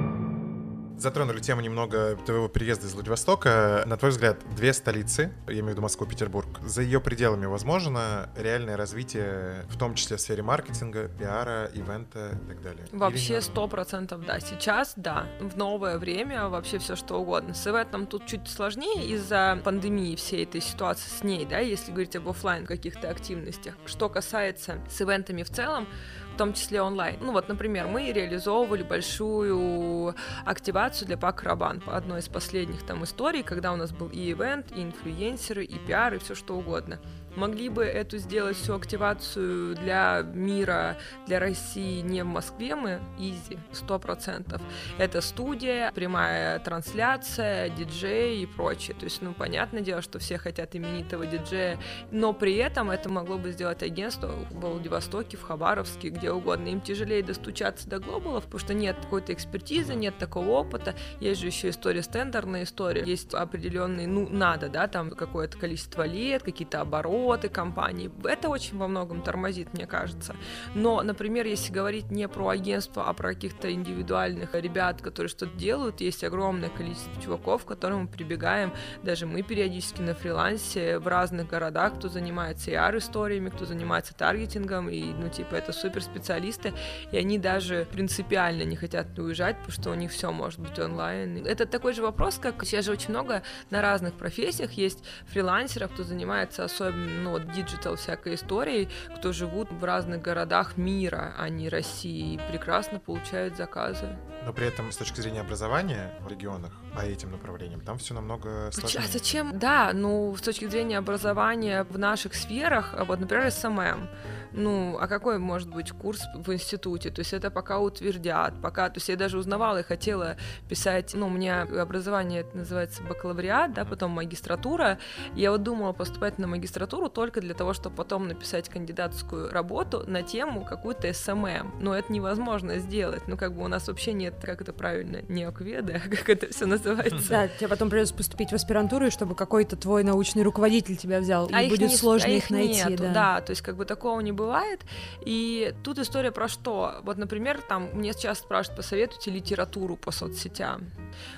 [1.03, 3.83] Затронули тему немного твоего переезда из Владивостока.
[3.87, 7.47] На твой взгляд, две столицы, я имею в виду Москву и Петербург, за ее пределами
[7.47, 12.87] возможно реальное развитие, в том числе в сфере маркетинга, пиара, ивента и так далее?
[12.93, 14.39] Вообще сто процентов да.
[14.39, 15.27] Сейчас да.
[15.41, 17.53] В новое время вообще все что угодно.
[17.53, 22.15] С ивентом тут чуть сложнее из-за пандемии всей этой ситуации с ней, да, если говорить
[22.15, 23.75] об оффлайн каких-то активностях.
[23.87, 25.89] Что касается с ивентами в целом,
[26.33, 27.17] в том числе онлайн.
[27.21, 30.15] Ну вот, например, мы реализовывали большую
[30.45, 34.73] активацию для Пак Рабан одной из последних там историй, когда у нас был и ивент,
[34.73, 36.99] и инфлюенсеры, и пиар, и все что угодно.
[37.35, 43.59] Могли бы эту сделать всю активацию для мира, для России не в Москве мы, изи,
[43.73, 44.61] сто процентов.
[44.99, 48.95] Это студия, прямая трансляция, диджей и прочее.
[48.99, 51.79] То есть, ну, понятное дело, что все хотят именитого диджея,
[52.11, 56.69] но при этом это могло бы сделать агентство в Владивостоке, в Хабаровске, где угодно.
[56.69, 60.95] Им тяжелее достучаться до глобалов, потому что нет какой-то экспертизы, нет такого опыта.
[61.19, 63.03] Есть же еще история стендерная история.
[63.05, 68.11] Есть определенный, ну, надо, да, там какое-то количество лет, какие-то обороты компании.
[68.25, 70.35] Это очень во многом тормозит, мне кажется.
[70.75, 76.01] Но, например, если говорить не про агентство, а про каких-то индивидуальных ребят, которые что-то делают,
[76.01, 78.73] есть огромное количество чуваков, к которым мы прибегаем.
[79.03, 85.03] Даже мы периодически на фрилансе в разных городах, кто занимается AR-историями, кто занимается таргетингом, и,
[85.03, 86.73] ну, типа, это суперспециалисты,
[87.13, 91.47] и они даже принципиально не хотят уезжать, потому что у них все может быть онлайн.
[91.47, 96.05] Это такой же вопрос, как сейчас же очень много на разных профессиях есть фрилансеров, кто
[96.05, 101.69] занимается особенно, ну, вот, digital всякой историей, кто живут в разных городах мира, а не
[101.69, 104.09] России, и прекрасно получают заказы.
[104.45, 108.67] Но при этом с точки зрения образования в регионах по этим направлениям, там все намного
[108.67, 109.05] Поч- сложнее.
[109.05, 109.59] А зачем?
[109.59, 114.09] Да, ну, с точки зрения образования в наших сферах, а вот, например, SMM,
[114.53, 117.11] ну, а какой может быть курс в институте?
[117.11, 120.37] То есть это пока утвердят, пока, то есть я даже узнавала и хотела
[120.69, 124.99] писать, ну, у меня образование это называется бакалавриат, да, потом магистратура.
[125.35, 130.23] Я вот думала поступать на магистратуру только для того, чтобы потом написать кандидатскую работу на
[130.23, 131.81] тему какую-то SMM.
[131.81, 133.27] Но это невозможно сделать.
[133.27, 136.53] Ну, как бы у нас вообще нет, как это правильно, не ОКВЭДы, а как это
[136.53, 137.29] все называется.
[137.29, 141.47] Да, тебе потом придется поступить в аспирантуру, и чтобы какой-то твой научный руководитель тебя взял,
[141.47, 143.41] и будет не- сложно а их найти, нету, да.
[143.41, 144.81] то есть как бы такого не бывает.
[145.25, 147.01] И тут история про что?
[147.03, 150.87] Вот, например, там мне сейчас спрашивают, посоветуйте литературу по соцсетям.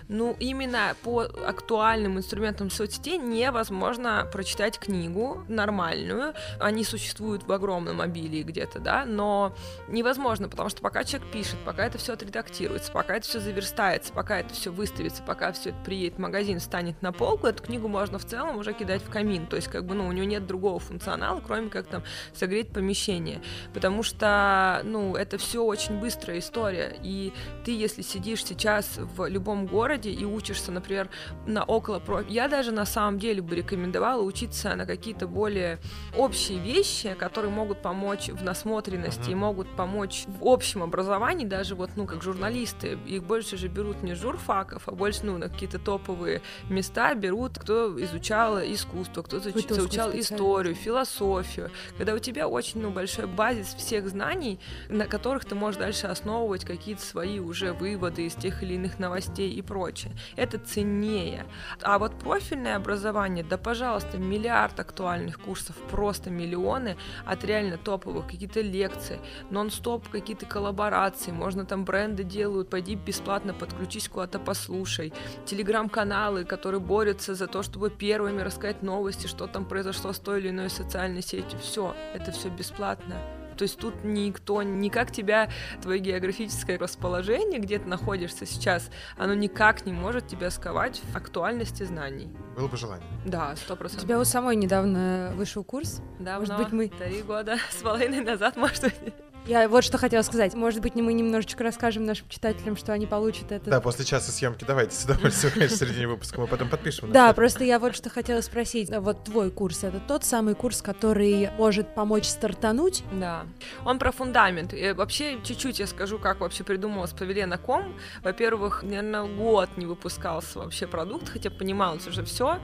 [0.09, 6.35] Ну, именно по актуальным инструментам соцсетей невозможно прочитать книгу нормальную.
[6.61, 9.55] Они существуют в огромном обилии где-то, да, но
[9.89, 14.41] невозможно, потому что пока человек пишет, пока это все отредактируется, пока это все заверстается, пока
[14.41, 18.19] это все выставится, пока все это приедет в магазин, станет на полку, эту книгу можно
[18.19, 19.47] в целом уже кидать в камин.
[19.47, 22.03] То есть, как бы, ну, у нее нет другого функционала, кроме как там
[22.35, 23.43] согреть помещение.
[23.73, 26.97] Потому что, ну, это все очень быстрая история.
[27.03, 27.33] И
[27.65, 31.09] ты, если сидишь сейчас в любом городе и учишься, например,
[31.47, 32.21] на около про...
[32.23, 35.79] Я даже на самом деле бы рекомендовала учиться на какие-то более
[36.17, 41.91] общие вещи, которые могут помочь в насмотренности и могут помочь в общем образовании, даже вот,
[41.97, 42.99] ну, как журналисты.
[43.07, 48.01] Их больше же берут не журфаков, а больше, ну, на какие-то топовые места берут, кто
[48.03, 51.71] изучал искусство, кто изучал историю, философию.
[51.97, 54.59] Когда у тебя очень, ну, большой базис всех знаний,
[54.89, 59.51] на которых ты можешь дальше основывать какие-то свои уже выводы из тех или иных новостей
[59.55, 60.13] и прочее.
[60.37, 61.47] Это ценнее.
[61.83, 68.61] А вот профильное образование, да, пожалуйста, миллиард актуальных курсов, просто миллионы от реально топовых, какие-то
[68.61, 75.13] лекции, нон-стоп какие-то коллаборации, можно там бренды делают, пойди бесплатно подключись куда-то послушай,
[75.47, 80.51] телеграм-каналы, которые борются за то, чтобы первыми рассказать новости, что там произошло с той или
[80.51, 83.44] иной социальной сетью, все, это все бесплатно.
[83.57, 85.51] То есть тут никто, никак тебя,
[85.83, 91.83] твое географическое расположение, где ты находишься сейчас, оно никак не может тебя сковать в актуальности
[91.85, 92.29] знаний.
[92.57, 93.07] Было бы желание.
[93.25, 94.05] Да, сто У процентов.
[94.07, 96.01] тебя у самой недавно вышел курс.
[96.19, 99.15] Давно, может быть, мы- Три года с половиной назад, может быть.
[99.47, 100.55] Я вот что хотела сказать.
[100.55, 103.69] Может быть, мы немножечко расскажем нашим читателям, что они получат это.
[103.69, 107.13] Да, после часа съемки давайте с удовольствием, конечно, в середине выпуска мы потом подпишем.
[107.13, 108.89] Да, просто я вот что хотела спросить.
[108.91, 113.05] Вот твой курс это тот самый курс, который может помочь стартануть?
[113.13, 113.45] Да.
[113.85, 114.73] Он про фундамент.
[114.73, 117.95] И вообще, чуть-чуть я скажу, как вообще придумалась Павелена.ком.
[118.23, 122.61] Во-первых, наверное, год не выпускался вообще продукт, хотя понималось уже все,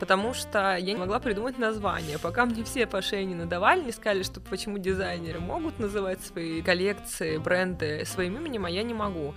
[0.00, 2.18] потому что я не могла придумать название.
[2.18, 6.62] Пока мне все по шее не надавали, не сказали, что почему дизайнеры могут называть свои
[6.62, 9.34] коллекции, бренды своим именем, а я не могу.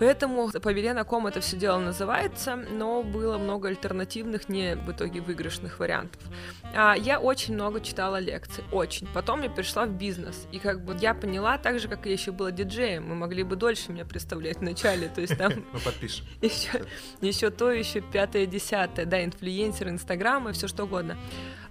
[0.00, 6.22] Поэтому Павелена.ком это все дело называется, но было много альтернативных, не в итоге выигрышных вариантов.
[6.74, 9.06] А, я очень много читала лекций, очень.
[9.12, 12.32] Потом я перешла в бизнес, и как бы я поняла, так же, как я еще
[12.32, 16.24] была диджеем, мы могли бы дольше меня представлять в начале, то есть там Мы подпишем.
[16.40, 16.82] еще,
[17.20, 21.18] еще то, еще пятое, десятое, да, инфлюенсер, инстаграм и все что угодно.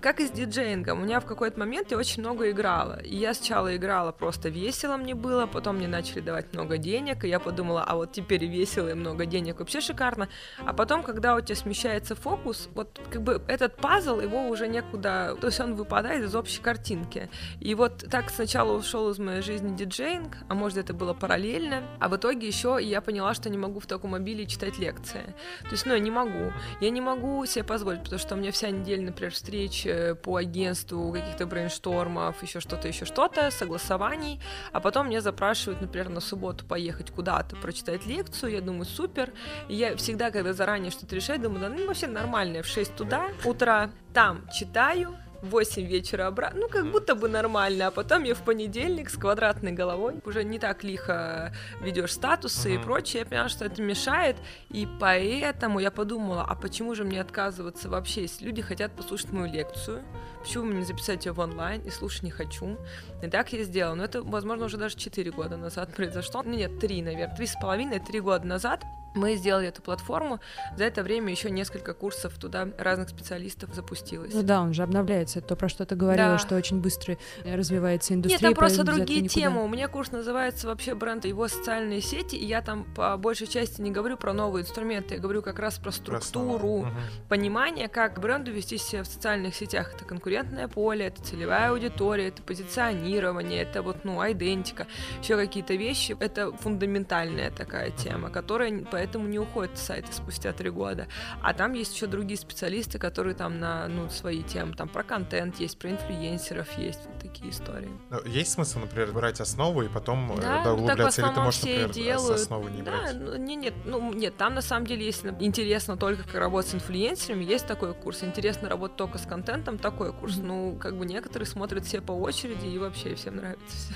[0.01, 3.01] Как и с диджеингом, у меня в какой-то момент я очень много играла.
[3.01, 7.27] И я сначала играла просто весело мне было, потом мне начали давать много денег, и
[7.27, 10.29] я подумала, а вот теперь весело, и много денег, вообще шикарно.
[10.59, 15.35] А потом, когда у тебя смещается фокус, вот как бы этот пазл, его уже некуда,
[15.39, 17.29] то есть он выпадает из общей картинки.
[17.59, 22.07] И вот так сначала ушел из моей жизни диджеинг, а может это было параллельно, а
[22.07, 25.35] в итоге еще я поняла, что не могу в таком мобиле читать лекции.
[25.63, 26.53] То есть, ну, я не могу.
[26.79, 29.88] Я не могу себе позволить, потому что у меня вся неделя, например, встреч э,
[30.23, 36.19] по агентству, каких-то брейнштормов, еще что-то, еще что-то, согласований, а потом меня запрашивают, например, на
[36.19, 39.31] субботу поехать куда-то, прочитать лекцию, я думаю, супер.
[39.67, 43.29] И я всегда, когда заранее что-то решаю, думаю, да ну вообще нормально, в 6 туда,
[43.43, 48.43] утра там читаю, 8 вечера обратно, ну, как будто бы нормально, а потом я в
[48.43, 52.83] понедельник с квадратной головой уже не так лихо ведешь статусы и Мгм.
[52.83, 54.35] прочее, я поняла, что это мешает,
[54.69, 59.51] и поэтому я подумала, а почему же мне отказываться вообще, если люди хотят послушать мою
[59.51, 60.03] лекцию,
[60.41, 62.77] почему мне не записать ее в онлайн и слушать не хочу,
[63.21, 66.79] и так я сделала, но это, возможно, уже даже 4 года назад произошло, ну, нет,
[66.79, 68.83] 3, наверное, 3,5, 3 года назад,
[69.15, 70.39] мы сделали эту платформу,
[70.77, 74.33] за это время еще несколько курсов туда разных специалистов запустилось.
[74.33, 75.39] Ну да, он же обновляется.
[75.39, 76.37] Это то, про что ты говорила, Да.
[76.37, 78.49] что очень быстро э, развивается индустрия.
[78.49, 79.63] Нет, там просто другие темы.
[79.63, 83.47] У меня курс называется вообще бренд и его социальные сети, и я там по большей
[83.47, 86.95] части не говорю про новые инструменты, я говорю как раз про структуру, Мгм.
[87.29, 89.91] понимание, как бренду вести себя в социальных сетях.
[89.95, 94.87] Это конкурентное поле, это целевая аудитория, это позиционирование, это вот, ну, айдентика,
[95.21, 96.15] еще какие-то вещи.
[96.19, 98.69] Это фундаментальная такая тема, которая
[98.99, 101.07] поэтому не уходит с сайта спустя три года.
[101.41, 105.57] А там есть еще другие специалисты, которые там на, ну, свои темы, там про контент
[105.61, 107.89] есть, про инфлюенсеров есть, вот такие истории.
[108.09, 111.21] Ну, Есть смысл, например, брать основу и потом э, Да, да, ну, так в углубляться,
[111.21, 112.41] или ты можешь, например, с делают.
[112.41, 113.15] основы не да, брать?
[113.15, 116.75] ну, не, нет, ну, нет, там на самом деле, если интересно только как работать с
[116.75, 118.21] инфлюенсерами, есть такой курс.
[118.21, 120.35] Интересно работать только с контентом, такой курс.
[120.35, 123.93] Ну, как бы некоторые смотрят все по очереди, и вообще всем нравится все.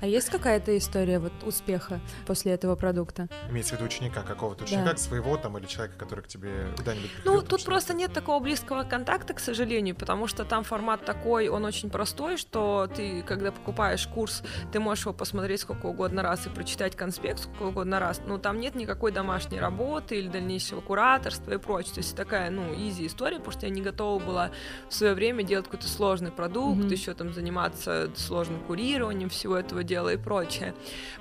[0.00, 3.28] А есть какая-то история вот успеха после этого продукта?
[3.50, 4.64] Имеется в виду ученика какого-то, Да.
[4.66, 7.64] ученика своего там или человека, который к тебе куда-нибудь Ну, приходит, тут начинает?
[7.64, 12.36] просто нет такого близкого контакта, к сожалению, потому что там формат такой, он очень простой,
[12.36, 14.42] что ты, когда покупаешь курс,
[14.72, 18.60] ты можешь его посмотреть сколько угодно раз и прочитать конспект сколько угодно раз, но там
[18.60, 21.94] нет никакой домашней работы или дальнейшего кураторства и прочее.
[21.94, 24.50] То есть такая, ну, изи история, потому что я не готова была
[24.88, 26.88] в свое время делать какой-то сложный продукт, Мгм.
[26.88, 30.74] еще там заниматься сложным курированием всего этого дела и прочее.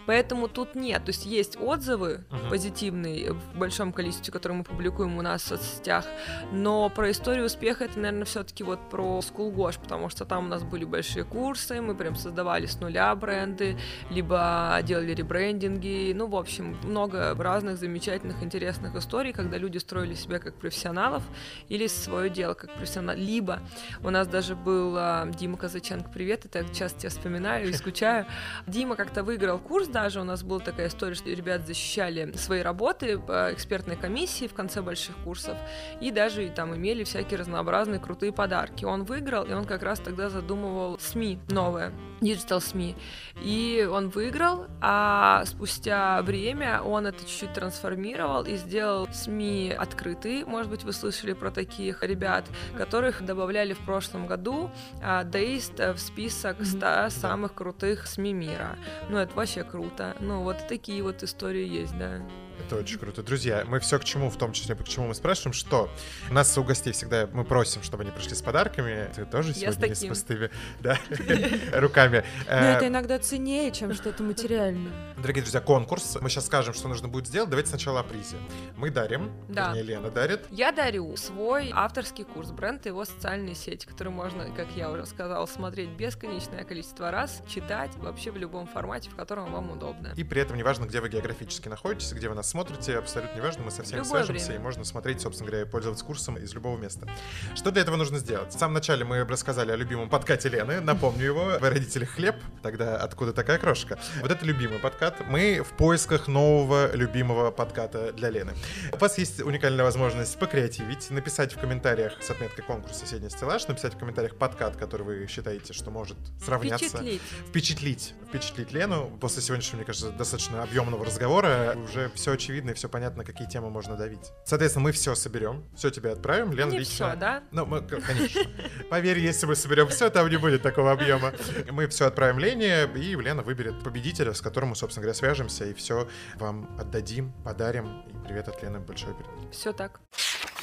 [0.06, 1.06] Поэтому тут нет.
[1.06, 2.50] То есть есть отзывы Мгм.
[2.50, 6.06] позитивные в большом количестве, которые мы публикуем у нас в соцсетях,
[6.52, 10.64] но про историю успеха это, наверное, все-таки вот про School потому что там у нас
[10.64, 13.78] были большие курсы, мы прям создавали с нуля бренды,
[14.10, 20.40] либо делали ребрендинги, ну, в общем, много разных замечательных, интересных историй, когда люди строили себя
[20.40, 21.24] как профессионалов
[21.70, 23.16] или свое дело как профессионал.
[23.16, 23.60] Либо
[24.04, 28.26] у нас даже был а, Дима Казаченко, привет, это я часто тебя вспоминаю и скучаю.
[28.68, 33.20] Дима как-то выиграл курс даже, у нас была такая история, что ребят защищали свои работы
[33.20, 35.58] по экспертной комиссии в конце больших курсов,
[36.02, 38.86] и даже там имели всякие разнообразные крутые подарки.
[38.86, 42.96] Он выиграл, и он как раз тогда задумывал СМИ новое, digital СМИ.
[43.42, 50.46] И он выиграл, а спустя время он это чуть-чуть трансформировал и сделал СМИ открытые.
[50.46, 52.46] Может быть, вы слышали про таких ребят,
[52.78, 58.78] которых добавляли в прошлом году а, Дейст в список 100 самых крутых СМИ мира.
[59.10, 60.16] Ну, это вообще круто.
[60.20, 62.22] Ну, вот такие вот истории есть, да.
[62.60, 63.24] Это очень круто.
[63.24, 65.90] Друзья, мы все к чему, в том числе к чему мы спрашиваем, что
[66.30, 69.10] у нас у гостей всегда мы просим, чтобы они пришли с подарками.
[69.16, 70.50] Ты тоже Я с сегодня не с пустыми
[70.80, 70.98] да,
[71.74, 72.24] руками.
[72.48, 74.92] Но Э, это иногда ценнее, чем что-то материальное.
[75.18, 76.18] Дорогие друзья, конкурс.
[76.22, 77.50] Мы сейчас скажем, что нужно будет сделать.
[77.50, 78.38] Давайте сначала о призе.
[78.78, 79.68] Мы дарим, Да.
[79.68, 80.42] вернее, Лена дарит.
[80.52, 85.06] Я дарю свой авторский курс бренд и его социальные сети, который можно, как я уже
[85.06, 90.14] сказала, смотреть бесконечное количество раз, читать вообще в любом формате, в котором вам удобно.
[90.16, 93.72] И при этом неважно, где вы географически находитесь, где вы нас смотрите, абсолютно неважно, мы
[93.72, 94.60] со всеми Любое свяжемся, время.
[94.60, 97.08] и можно смотреть, собственно говоря, и пользоваться курсом из любого места.
[97.56, 98.54] Что для этого нужно сделать?
[98.54, 102.98] В самом начале мы рассказали о любимом подкате Лены, напомню его, «Вы родители хлеб», тогда
[102.98, 103.98] откуда такая крошка?
[104.22, 105.22] Вот это любимый подкат.
[105.28, 108.54] Мы в поисках нового любимого подката для Лены.
[108.92, 113.94] У вас есть уникальная возможность покреативить, написать в комментариях с отметкой конкурса «Соседний стеллаж», написать
[113.94, 117.22] в комментариях подкат, который вы считаете, что может сравняться Впечатлить.
[117.48, 119.18] впечатлить, впечатлить Лену.
[119.22, 123.70] После сегодняшнего, мне кажется, достаточно объемного разговора уже все очевидно и все понятно, какие темы
[123.70, 124.32] можно давить.
[124.46, 126.52] Соответственно, мы все соберем, все тебе отправим.
[126.52, 127.10] Лена Не лично...
[127.10, 127.44] все, да?
[127.52, 128.42] Ну, мы, конечно.
[128.90, 131.34] Поверь, если мы соберем все, там не будет такого объема.
[131.72, 135.74] Мы все отправим Лене, и Лена выберет победителя, с которым мы, собственно говоря, свяжемся, и
[135.74, 138.02] все вам отдадим, подарим.
[138.08, 139.54] И привет от Лены большой перед.
[139.54, 140.00] Все так.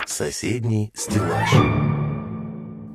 [0.06, 1.99] Соседний стеллаж.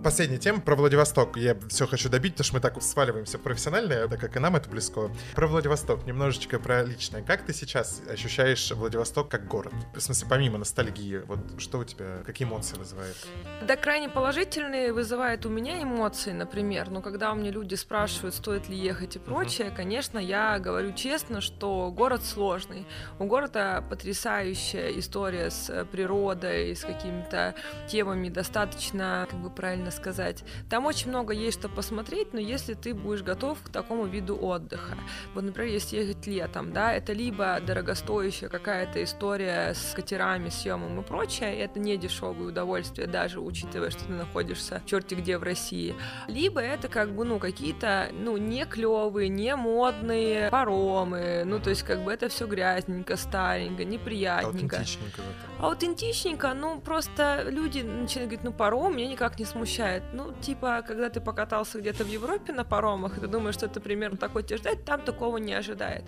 [0.05, 1.35] Последняя тема про Владивосток.
[1.35, 4.55] Я все хочу добить, потому что мы так сваливаемся в профессиональное, так как и нам
[4.55, 5.09] это близко.
[5.33, 7.23] Про Владивосток, немножечко про личное.
[7.23, 9.73] Как ты сейчас ощущаешь Владивосток как город?
[9.95, 13.15] В смысле, помимо ностальгии, вот что у тебя, какие эмоции вызывает?
[13.63, 16.91] Да, крайне положительные вызывает у меня эмоции, например.
[16.91, 21.41] Но когда у меня люди спрашивают, стоит ли ехать и прочее, конечно, я говорю честно,
[21.41, 22.85] что город сложный.
[23.17, 27.55] У города потрясающая история с природой, с какими-то
[27.87, 30.43] темами достаточно, как бы правильно сказать.
[30.69, 34.95] Там очень много есть что посмотреть, но если ты будешь готов к такому виду отдыха.
[35.33, 41.03] Вот, например, если ехать летом, да, это либо дорогостоящая какая-то история с катерами, съемом и
[41.03, 45.95] прочее, и это не дешевое удовольствие, даже учитывая, что ты находишься черти где в России.
[46.27, 51.83] Либо это как бы, ну, какие-то, ну, не клевые, не модные паромы, ну, то есть
[51.83, 54.77] как бы это все грязненько, старенько, неприятненько.
[54.77, 55.21] Аутентичненько.
[55.59, 59.84] Аутентичненько, ну, просто люди начинают говорить, ну, паром меня никак не смущает.
[60.13, 63.79] Ну, типа, когда ты покатался где-то в Европе на паромах, и ты думаешь, что это
[63.79, 66.03] примерно такое тебе ждать, там такого не ожидает.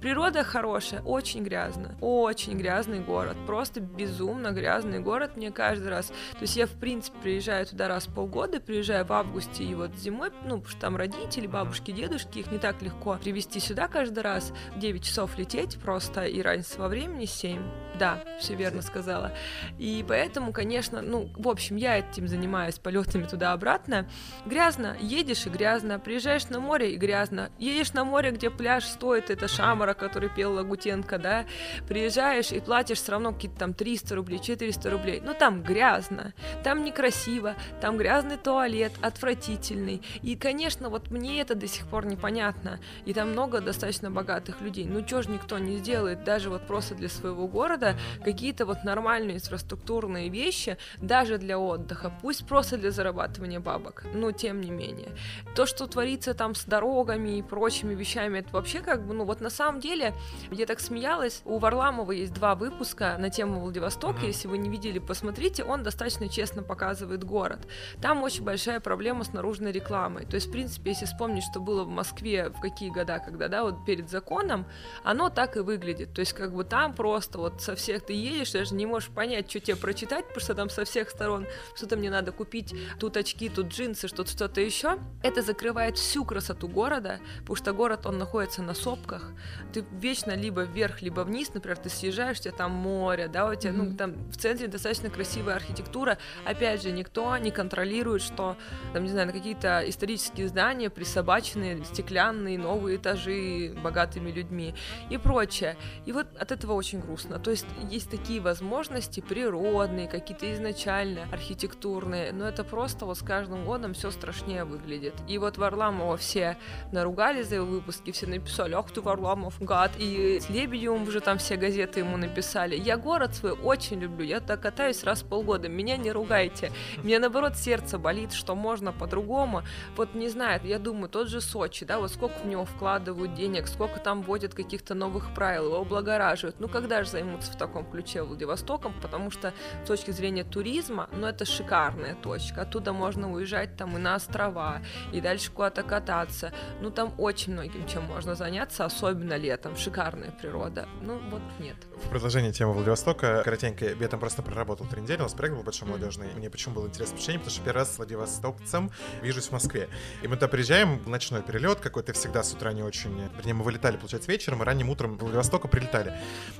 [0.00, 6.08] Природа хорошая, очень грязно, очень грязный город, просто безумно грязный город мне каждый раз.
[6.08, 9.94] То есть я, в принципе, приезжаю туда раз в полгода, приезжаю в августе и вот
[9.96, 14.20] зимой, ну, потому что там родители, бабушки, дедушки, их не так легко привезти сюда каждый
[14.20, 17.62] раз, 9 часов лететь просто, и разница во времени 7.
[17.98, 19.32] Да, все верно сказала.
[19.78, 22.78] И поэтому, конечно, ну, в общем, я этим занимаюсь
[23.12, 24.06] полетами туда-обратно.
[24.46, 29.30] Грязно, едешь и грязно, приезжаешь на море и грязно, едешь на море, где пляж стоит,
[29.30, 31.44] это Шамара, который пел Лагутенко, да,
[31.88, 36.32] приезжаешь и платишь все равно какие-то там 300 рублей, 400 рублей, ну там грязно,
[36.64, 40.02] там некрасиво, там грязный туалет, отвратительный.
[40.22, 42.78] И, конечно, вот мне это до сих пор непонятно.
[43.06, 44.86] И там много достаточно богатых людей.
[44.86, 49.36] Ну чё ж никто не сделает, даже вот просто для своего города, какие-то вот нормальные
[49.36, 55.08] инфраструктурные вещи, даже для отдыха, пусть просто для зарабатывания бабок, но тем не менее.
[55.56, 59.40] То, что творится там с дорогами и прочими вещами, это вообще как бы, ну вот
[59.40, 60.14] на самом деле,
[60.52, 64.26] я так смеялась, у Варламова есть два выпуска на тему Владивостока, Мгм.
[64.26, 67.58] если вы не видели, посмотрите, он достаточно честно показывает город.
[68.00, 70.24] Там очень большая проблема с наружной рекламой.
[70.26, 73.64] То есть, в принципе, если вспомнить, что было в Москве в какие года, когда, да,
[73.64, 74.64] вот перед законом,
[75.02, 76.12] оно так и выглядит.
[76.14, 79.50] То есть, как бы там просто вот со всех ты едешь, даже не можешь понять,
[79.50, 83.48] что тебе прочитать, потому что там со всех сторон что-то мне надо купить, тут очки,
[83.48, 84.98] тут джинсы, что-то что-то еще.
[85.22, 89.32] Это закрывает всю красоту города, потому что город, он находится на сопках.
[89.72, 93.54] Ты вечно либо вверх, либо вниз, например, ты съезжаешь, у тебя там море, да, у
[93.54, 93.96] тебя, ну, Мгм.
[93.96, 96.18] там в центре достаточно красивая архитектура.
[96.44, 98.56] Опять же, никто не контролирует, что,
[98.92, 104.74] там, не знаю, на какие-то исторические здания присобачены стеклянные новые этажи богатыми людьми
[105.10, 105.76] и прочее.
[106.06, 107.38] И вот от этого очень грустно.
[107.38, 113.64] То есть есть такие возможности природные, какие-то изначально архитектурные, но это просто вот с каждым
[113.64, 115.14] годом все страшнее выглядит.
[115.28, 116.56] И вот Варламова все
[116.92, 121.38] наругали за его выпуски, все написали, ах ты, Варламов, гад, и с Лебедевым уже там
[121.38, 122.76] все газеты ему написали.
[122.76, 126.72] Я город свой очень люблю, я так катаюсь раз в полгода, меня не ругайте.
[127.02, 129.62] Мне наоборот сердце болит, что можно по-другому.
[129.96, 133.68] Вот не знаю, я думаю, тот же Сочи, да, вот сколько в него вкладывают денег,
[133.68, 136.60] сколько там вводят каких-то новых правил, его облагораживают.
[136.60, 139.52] Ну когда же займутся в таком ключе Владивостоком, потому что
[139.84, 142.64] с точки зрения туризма, ну это шикарная точка.
[142.72, 144.80] Оттуда можно уезжать там и на острова,
[145.12, 146.52] и дальше куда-то кататься.
[146.80, 149.76] Ну, там очень многим чем можно заняться, особенно летом.
[149.76, 150.88] Шикарная природа.
[151.02, 151.76] Ну, вот нет.
[152.02, 155.62] В продолжение темы Владивостока, коротенько, я там просто проработал три недели, у нас проект был
[155.62, 156.32] большой молодежный.
[156.34, 159.88] Мне почему было интересно впечатление, потому что первый раз с Владивостокцем вижусь в Москве.
[160.22, 163.28] И мы туда приезжаем, ночной перелет какой-то всегда с утра не очень...
[163.36, 166.14] Вернее, мы вылетали, получается, вечером, и ранним утром в Владивостока прилетали.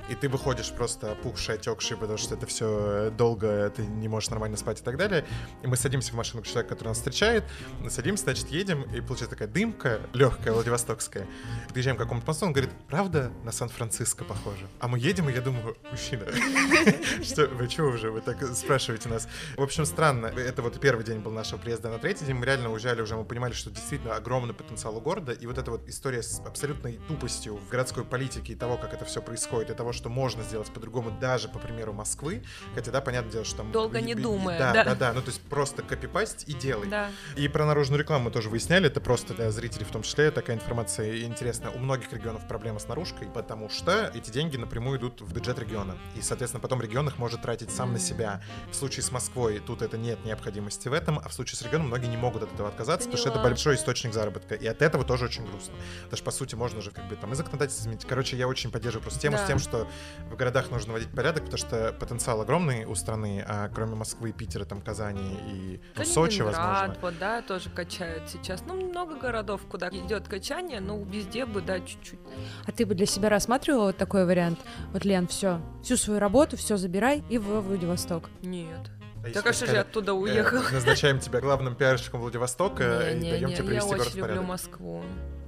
[0.09, 4.57] И ты выходишь просто опухший, отекший, потому что это все долго, ты не можешь нормально
[4.57, 5.25] спать и так далее.
[5.63, 7.43] И мы садимся в машину к человеку, который нас встречает,
[7.89, 11.27] садимся, значит, едем, и получается такая дымка легкая, владивостокская.
[11.67, 14.67] Подъезжаем к какому-то мосту, он говорит, правда, на Сан-Франциско похоже?
[14.79, 16.25] А мы едем, и я думаю, мужчина,
[17.23, 19.27] что вы чего уже, вы так спрашиваете нас?
[19.57, 20.27] В общем, странно.
[20.27, 21.89] Это вот первый день был нашего приезда.
[21.89, 25.31] На третий день мы реально уезжали уже, мы понимали, что действительно огромный потенциал у города.
[25.31, 29.05] И вот эта вот история с абсолютной тупостью в городской политике и того, как это
[29.05, 32.43] все происходит, и того, что можно сделать по-другому, даже по примеру Москвы.
[32.75, 33.71] Хотя, да, понятное дело, что там...
[33.71, 34.83] Долго не думая, Да, да.
[34.83, 35.13] да, да.
[35.13, 36.87] Ну, то есть просто копипасть и делай.
[36.87, 37.09] Да.
[37.35, 40.55] И про наружную рекламу мы тоже выясняли, это просто для зрителей в том числе такая
[40.55, 41.71] информация интересная.
[41.71, 45.97] У многих регионов проблема с наружкой, потому что эти деньги напрямую идут в бюджет региона.
[46.15, 48.41] И, соответственно, потом регион их может тратить сам на себя.
[48.71, 51.87] В случае с Москвой тут это нет необходимости в этом, а в случае с регионом
[51.87, 53.49] многие не могут от этого отказаться, потому что это Поняла.
[53.51, 54.55] большой источник заработка.
[54.55, 55.73] И от этого тоже очень грустно.
[56.03, 58.05] Потому что, по сути, можно же как бы там и законодательство изменить.
[58.05, 59.47] Короче, я очень поддерживаю просто тему с Да.
[59.47, 59.87] тем, что
[60.31, 64.65] в городах нужно вводить порядок, потому что потенциал огромный у страны, а кроме Москвы, Питера,
[64.65, 66.95] там, Казани и ну, Сочи, возможно.
[67.01, 68.63] вот, да, тоже качают сейчас.
[68.67, 72.19] Ну, много городов, куда идет качание, но везде бы, да, чуть-чуть.
[72.65, 74.59] А ты бы для себя рассматривала вот такой вариант?
[74.91, 78.29] Вот, Лен, все, всю свою работу, все забирай и в Владивосток.
[78.41, 78.89] Нет.
[79.25, 80.61] А Так а что же я оттуда э, уехал?
[80.73, 84.07] назначаем тебя главным пиарщиком Владивостока и Не, не, даем не, тебе я привести город в
[84.07, 84.47] очень люблю порядок.
[84.49, 85.03] Москву.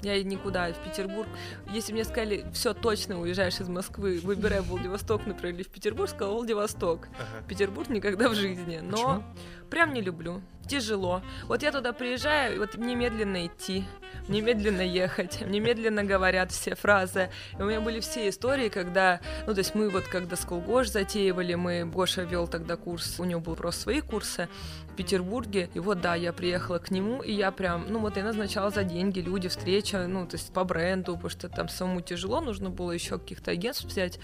[0.06, 1.28] Я никуда, в Петербург.
[1.72, 6.36] Если мне сказали, все точно уезжаешь из Москвы, выбирай Владивосток, например, или в Петербург, сказал
[6.36, 7.08] Владивосток.
[7.14, 7.48] Ага.
[7.48, 8.82] Петербург никогда в жизни.
[8.84, 9.24] Но Почему?
[9.72, 10.44] прям не люблю.
[10.68, 11.24] Тяжело.
[11.48, 13.84] Вот я туда приезжаю, и вот мне медленно идти,
[14.28, 17.30] мне медленно ехать, мне медленно говорят все фразы.
[17.58, 21.54] И у меня были все истории, когда, ну, то есть мы вот когда Сколгош затеивали,
[21.56, 24.50] мы, Гоша вел тогда курс, у него был просто свои курсы
[24.96, 28.70] Петербурге, и вот, да, я приехала к нему, и я прям, ну, вот я назначала
[28.70, 32.70] за деньги, люди, встреча, ну, то есть по бренду, потому что там самому тяжело, нужно
[32.70, 34.20] было еще каких-то агентств взять,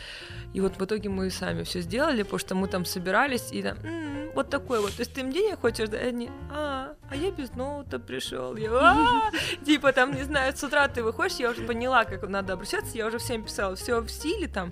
[0.53, 3.77] и вот в итоге мы сами все сделали, потому что мы там собирались, и там,
[3.83, 7.31] «М, вот такой вот, то есть ты им денег хочешь, да, они, а, а я
[7.31, 9.31] без ноута пришел, я, «А».
[9.65, 13.07] типа там, не знаю, с утра ты выходишь, я уже поняла, как надо обращаться, я
[13.07, 14.71] уже всем писала, все в стиле там,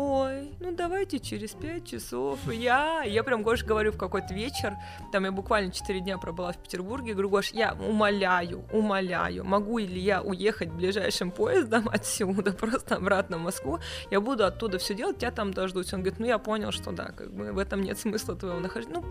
[0.00, 2.38] Ой, ну давайте через пять часов.
[2.52, 4.76] Я, я прям Гош говорю в какой-то вечер,
[5.10, 9.98] там я буквально четыре дня пробыла в Петербурге, говорю, Гош, я умоляю, умоляю, могу ли
[9.98, 13.80] я уехать ближайшим поездом отсюда, просто обратно в Москву,
[14.12, 15.92] я буду оттуда все делать, тебя там дождусь.
[15.92, 19.00] Он говорит, ну я понял, что да, как бы в этом нет смысла твоего нахождения.
[19.00, 19.04] Ну,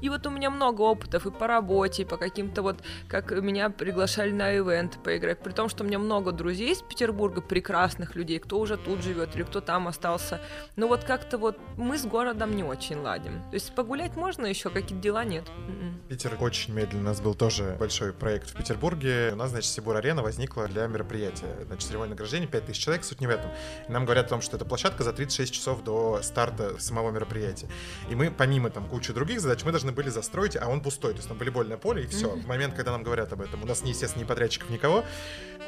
[0.00, 2.76] и вот у меня много опытов и по работе, и по каким-то вот,
[3.08, 7.40] как меня приглашали на ивент поиграть, при том, что у меня много друзей из Петербурга,
[7.40, 10.27] прекрасных людей, кто уже тут живет или кто там остался.
[10.76, 13.42] Но вот как-то вот мы с городом не очень ладим.
[13.50, 15.48] То есть погулять можно еще, какие-то дела нет.
[15.48, 16.00] М-м.
[16.08, 17.02] Питер очень медленно.
[17.02, 19.30] У нас был тоже большой проект в Петербурге.
[19.32, 21.58] У нас, значит, Сибур-арена возникла для мероприятия.
[21.66, 23.50] Значит, церемония награждения, 5000 человек, суть не в этом.
[23.88, 27.68] И нам говорят о том, что это площадка за 36 часов до старта самого мероприятия.
[28.10, 31.12] И мы, помимо там кучи других задач, мы должны были застроить, а он пустой.
[31.12, 32.28] То есть там волейбольное поле, и все.
[32.30, 35.04] В момент, когда нам говорят об этом, у нас, естественно, ни подрядчиков, никого.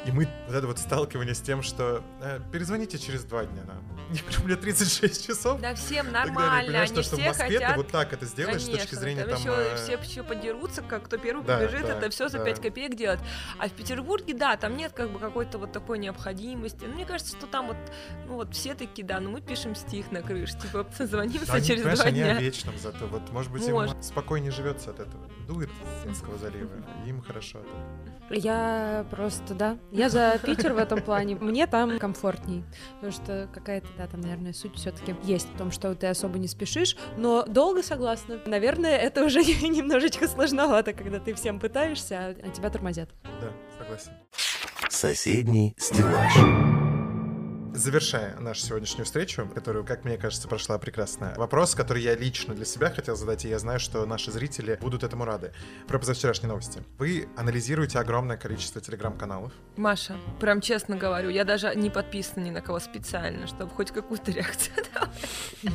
[0.05, 3.83] И мы вот это вот сталкивание с тем, что э, перезвоните через два дня нам.
[4.11, 5.61] Я говорю, у меня 36 часов.
[5.61, 6.33] Да всем далее.
[6.33, 8.65] нормально, Понимаешь, они то, что в все Москве хотят ты вот так это сделаешь с
[8.65, 9.39] точки Конечно, зрения там, там...
[9.39, 12.45] еще э, все еще подерутся, как кто первый Да, побежит, да, это все за да.
[12.45, 13.19] 5 копеек делать.
[13.57, 16.85] А в Петербурге, да, там нет как бы какой-то вот такой необходимости.
[16.85, 17.77] Ну, мне кажется, что там вот,
[18.27, 21.83] ну вот все такие, да, ну мы пишем стих на крыше, типа созвонимся они, через
[21.83, 22.37] два они дня.
[22.37, 23.07] о вечном зато.
[23.07, 23.95] Вот, может быть, Может.
[23.95, 25.27] им спокойнее живется от этого.
[25.47, 26.71] Дует с Финского залива,
[27.05, 27.59] им хорошо.
[28.29, 31.35] Я просто, да, я за Питер в этом плане.
[31.35, 32.63] Мне там комфортней,
[32.95, 36.39] потому что какая-то, да, там, наверное, суть все таки есть в том, что ты особо
[36.39, 38.39] не спешишь, но долго согласна.
[38.45, 43.09] Наверное, это уже немножечко сложновато, когда ты всем пытаешься, а а тебя тормозят.
[43.41, 44.11] Да, согласен.
[44.89, 46.80] Соседний стеллаж.
[47.73, 52.65] Завершая нашу сегодняшнюю встречу, которую, как мне кажется, прошла прекрасно, вопрос, который я лично для
[52.65, 55.53] себя хотел задать, и я знаю, что наши зрители будут этому рады.
[55.87, 56.83] Про позавчерашние новости.
[56.97, 59.53] Вы анализируете огромное количество телеграм-каналов.
[59.77, 64.31] Маша, прям честно говорю, я даже не подписана ни на кого специально, чтобы хоть какую-то
[64.31, 64.75] реакцию.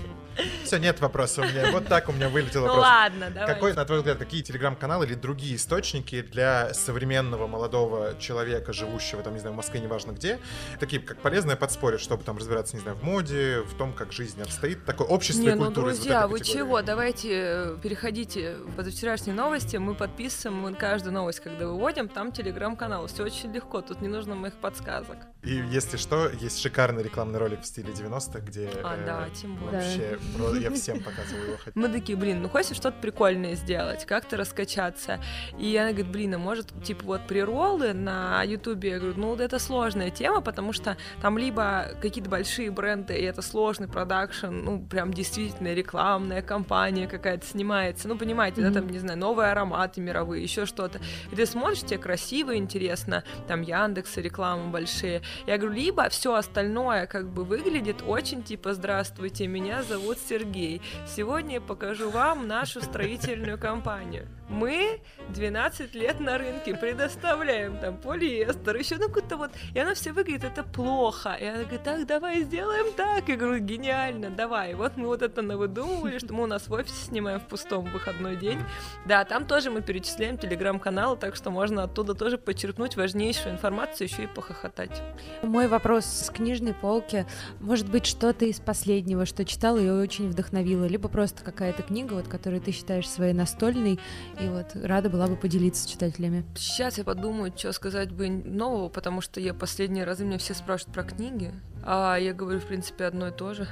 [0.64, 1.70] Все, нет вопроса у меня.
[1.72, 2.84] Вот так у меня вылетел Ну вопрос.
[2.84, 3.54] ладно, давай.
[3.54, 9.32] Какой, на твой взгляд, какие телеграм-каналы или другие источники для современного молодого человека, живущего там,
[9.32, 10.38] не знаю, в Москве, неважно где,
[10.78, 14.10] такие как полезное подспорье, спорят, чтобы там разбираться, не знаю, в моде, в том, как
[14.10, 14.84] жизнь обстоит.
[14.84, 16.82] Такое общество Не, и ну, культура вот друзья, этой вы чего?
[16.82, 19.76] Давайте э, переходите в позавчерашние новости.
[19.76, 23.06] Мы подписываем мы каждую новость, когда выводим, там телеграм-канал.
[23.06, 25.18] Все очень легко, тут не нужно моих подсказок.
[25.44, 29.54] И если что, есть шикарный рекламный ролик в стиле 90-х, где А, э, да, тем
[29.54, 29.80] более.
[29.80, 31.56] вообще про- я всем показываю его.
[31.76, 35.20] Мы такие, блин, ну хочешь что-то прикольное сделать, как-то раскачаться.
[35.56, 38.88] И она говорит, блин, а может, типа вот приролы на Ютубе?
[38.90, 43.22] Я говорю, ну вот это сложная тема, потому что там либо какие-то большие бренды, и
[43.22, 48.98] это сложный продакшн, ну прям действительно рекламная кампания какая-то снимается, ну понимаете, да, там, не
[48.98, 51.00] знаю, новые ароматы мировые, еще что-то.
[51.30, 55.22] И ты смотришь, тебе красиво, интересно, там Яндекс, рекламы большие.
[55.46, 60.82] Я говорю, либо все остальное как бы выглядит очень типа, здравствуйте, меня зовут Сергей.
[61.06, 64.28] Сегодня я покажу вам нашу строительную компанию.
[64.48, 70.12] Мы 12 лет на рынке предоставляем там полиэстер, еще ну какой-то вот, и оно все
[70.12, 71.36] выглядит это плохо.
[71.40, 73.28] И она говорит, так, давай сделаем так.
[73.28, 74.72] Я говорю, гениально, давай.
[74.72, 77.84] И вот мы вот это навыдумывали, что мы у нас в офисе снимаем в пустом
[77.86, 78.60] выходной день.
[79.04, 84.24] Да, там тоже мы перечисляем телеграм-каналы, так что можно оттуда тоже почерпнуть важнейшую информацию, еще
[84.24, 85.02] и похохотать.
[85.42, 87.26] Мой вопрос с книжной полки.
[87.60, 92.28] Может быть, что-то из последнего, что читала и очень вдохновило, либо просто какая-то книга, вот,
[92.28, 93.98] которую ты считаешь своей настольной,
[94.40, 96.44] и вот рада была бы поделиться с читателями.
[96.56, 100.94] Сейчас я подумаю, что сказать бы нового, потому что я последние разы меня все спрашивают
[100.94, 101.52] про книги,
[101.84, 103.66] а я говорю, в принципе, одно и то же.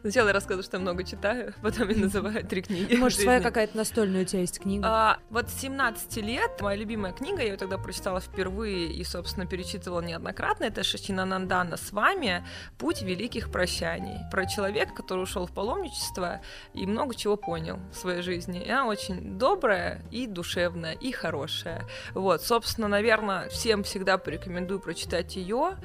[0.00, 2.94] Сначала я рассказываю, что я много читаю, потом я называю три книги.
[2.94, 4.86] Может, своя какая-то настольная у тебя есть книга?
[4.86, 9.46] А, вот с 17 лет моя любимая книга, я ее тогда прочитала впервые и, собственно,
[9.46, 12.44] перечитывала неоднократно, это Шачина Нандана «С вами.
[12.78, 14.18] Путь великих прощаний».
[14.30, 16.40] Про человека, который ушел в паломничество
[16.72, 18.62] и много чего понял в своей жизни.
[18.62, 21.86] И она очень добрая и душевная, и хорошая.
[22.14, 25.76] Вот, собственно, наверное, всем всегда порекомендую прочитать ее.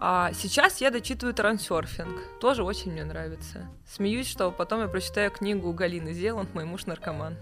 [0.00, 2.38] А сейчас я дочитываю трансерфинг.
[2.40, 3.57] Тоже очень мне нравится.
[3.58, 3.77] Nossa.
[3.90, 7.36] Смеюсь, что потом я прочитаю книгу Галины Зеланд «Мой муж наркоман».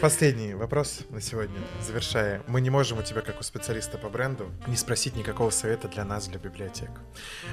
[0.00, 2.42] Последний вопрос на сегодня, завершая.
[2.48, 6.04] Мы не можем у тебя, как у специалиста по бренду, не спросить никакого совета для
[6.04, 6.90] нас, для библиотек.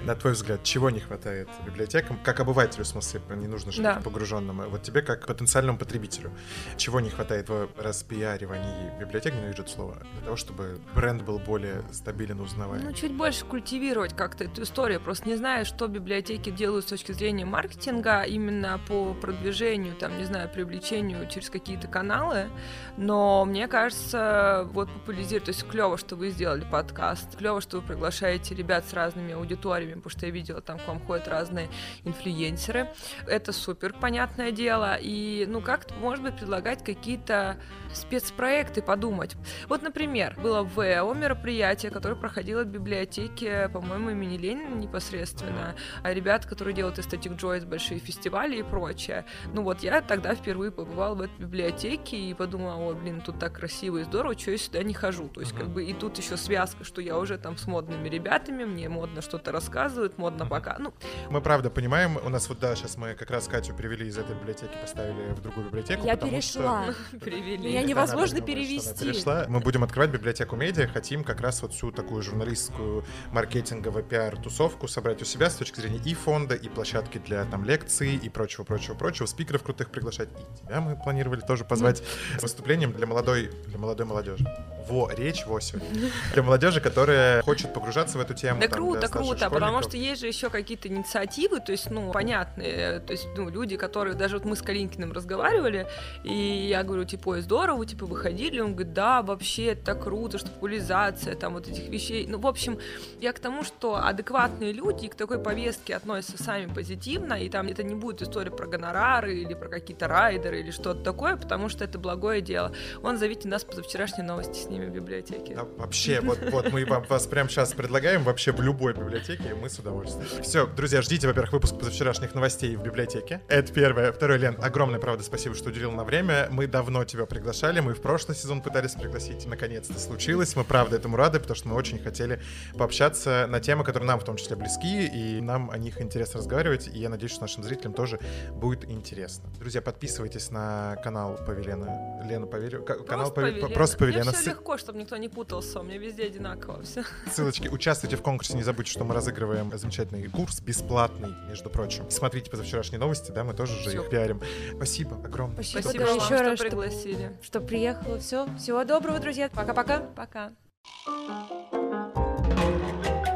[0.05, 2.19] На твой взгляд, чего не хватает библиотекам?
[2.23, 4.01] Как обывателю, в смысле, не нужно что-то Да.
[4.01, 4.69] погруженному.
[4.69, 6.31] Вот тебе, как потенциальному потребителю,
[6.77, 11.83] чего не хватает в распиаривании библиотек, ненавижу это слово, для того, чтобы бренд был более
[11.91, 12.83] стабилен, узнаваем?
[12.85, 14.99] Ну, чуть больше культивировать как-то эту историю.
[14.99, 20.23] Просто не знаю, что библиотеки делают с точки зрения маркетинга именно по продвижению, там, не
[20.25, 22.49] знаю, привлечению через какие-то каналы.
[22.97, 27.87] Но мне кажется, вот популяризировать, то есть клево, что вы сделали подкаст, клево, что вы
[27.87, 31.69] приглашаете ребят с разными аудиториями, потому что я видела, там к вам ходят разные
[32.03, 32.89] инфлюенсеры.
[33.25, 34.97] Это супер, понятное дело.
[34.99, 37.57] И, ну, как может быть, предлагать какие-то
[37.93, 39.35] спецпроекты, подумать.
[39.67, 45.75] Вот, например, было ВЭО мероприятие, которое проходило в библиотеке, по-моему, имени Ленина непосредственно.
[46.03, 49.25] А ребят, которые делают Aesthetic Joys, большие фестивали и прочее.
[49.53, 53.53] Ну вот, я тогда впервые побывала в этой библиотеке и подумала, ой, блин, тут так
[53.53, 55.27] красиво и здорово, что я сюда не хожу.
[55.29, 58.65] То есть, как бы, и тут еще связка, что я уже там с модными ребятами,
[58.65, 60.77] мне модно что-то рассказывают, модно пока.
[60.79, 60.93] Ну,
[61.29, 64.35] Мы правда понимаем, у нас вот, да, сейчас мы как раз Катю привели из этой
[64.35, 66.05] библиотеки, поставили в другую библиотеку.
[66.05, 66.85] Я перешла.
[67.21, 67.69] привели.
[67.69, 69.05] Меня Это невозможно перевести.
[69.05, 69.45] перешла.
[69.47, 75.21] Мы будем открывать библиотеку медиа, хотим как раз вот всю такую журналистскую, маркетинговую пиар-тусовку собрать
[75.21, 78.93] у себя с точки зрения и фонда, и площадки для там лекций, и прочего, прочего,
[78.95, 80.29] прочего, спикеров крутых приглашать.
[80.29, 82.01] И тебя мы планировали тоже позвать
[82.37, 84.45] с выступлением для молодой, для молодой молодежи.
[84.87, 86.09] Во, речь во сегодня.
[86.33, 88.61] Для молодежи, которая хочет погружаться в эту тему.
[88.61, 89.83] Да там, круто, круто, потому школьников.
[89.83, 94.15] что есть же еще какие-то инициативы, то есть, ну, понятные, то есть, ну, люди, которые,
[94.15, 95.87] даже вот мы с Калинкиным разговаривали,
[96.23, 100.37] и я говорю, типа, ой, здорово, типа, выходили, он говорит, да, вообще, это так круто,
[100.37, 102.79] что популяризация, там, вот этих вещей, ну, в общем,
[103.19, 107.81] я к тому, что адекватные люди к такой повестке относятся сами позитивно, и там это
[107.81, 111.97] не будет история про гонорары или про какие-то райдеры или что-то такое, потому что это
[111.97, 112.71] благое дело.
[113.01, 115.55] Он зовите нас позавчерашней новости с ними в библиотеке.
[115.55, 119.69] Да, вообще, вот, вот мы вам, вас прямо сейчас предлагаем вообще в любой библиотеке, мы
[119.71, 120.27] с удовольствием.
[120.43, 123.41] Все, друзья, ждите, во-первых, выпуск позавчерашних новостей в библиотеке.
[123.47, 124.11] Это первое.
[124.11, 126.49] Второе, Лен, огромное, правда, спасибо, что уделил на время.
[126.51, 130.55] Мы давно тебя приглашали, мы в прошлый сезон пытались пригласить, наконец-то случилось.
[130.55, 132.39] Мы, правда, этому рады, потому что мы очень хотели
[132.77, 136.87] пообщаться на темы, которые нам в том числе близки, и нам о них интересно разговаривать,
[136.87, 138.19] и я надеюсь, что нашим зрителям тоже
[138.51, 139.49] будет интересно.
[139.59, 142.21] Друзья, подписывайтесь на канал Павелена.
[142.29, 142.83] Лена Павелена.
[142.83, 143.69] Канал Паве- Павелена.
[143.69, 144.25] Просто Павелена.
[144.31, 147.03] Мне все легко, чтобы никто не путался, у меня везде одинаково все.
[147.31, 147.67] Ссылочки.
[147.69, 148.53] Участвуйте в конкурсе.
[148.55, 152.09] Не забудьте, что мы разыгрываем замечательный курс, бесплатный, между прочим.
[152.11, 154.41] Смотрите позавчерашние новости, да, мы тоже же их пиарим.
[154.75, 155.55] Спасибо огромное.
[155.63, 157.37] Спасибо, Спасибо вам, еще что раз, что- пригласили.
[157.41, 158.19] Что приехала.
[158.19, 158.47] Все.
[158.57, 159.49] Всего доброго, друзья.
[159.49, 159.99] Пока-пока.
[160.15, 160.51] Пока.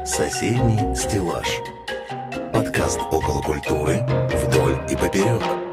[0.04, 1.48] Соседний стеллаж.
[2.52, 4.00] Подкаст около культуры
[4.44, 5.71] вдоль и поперек.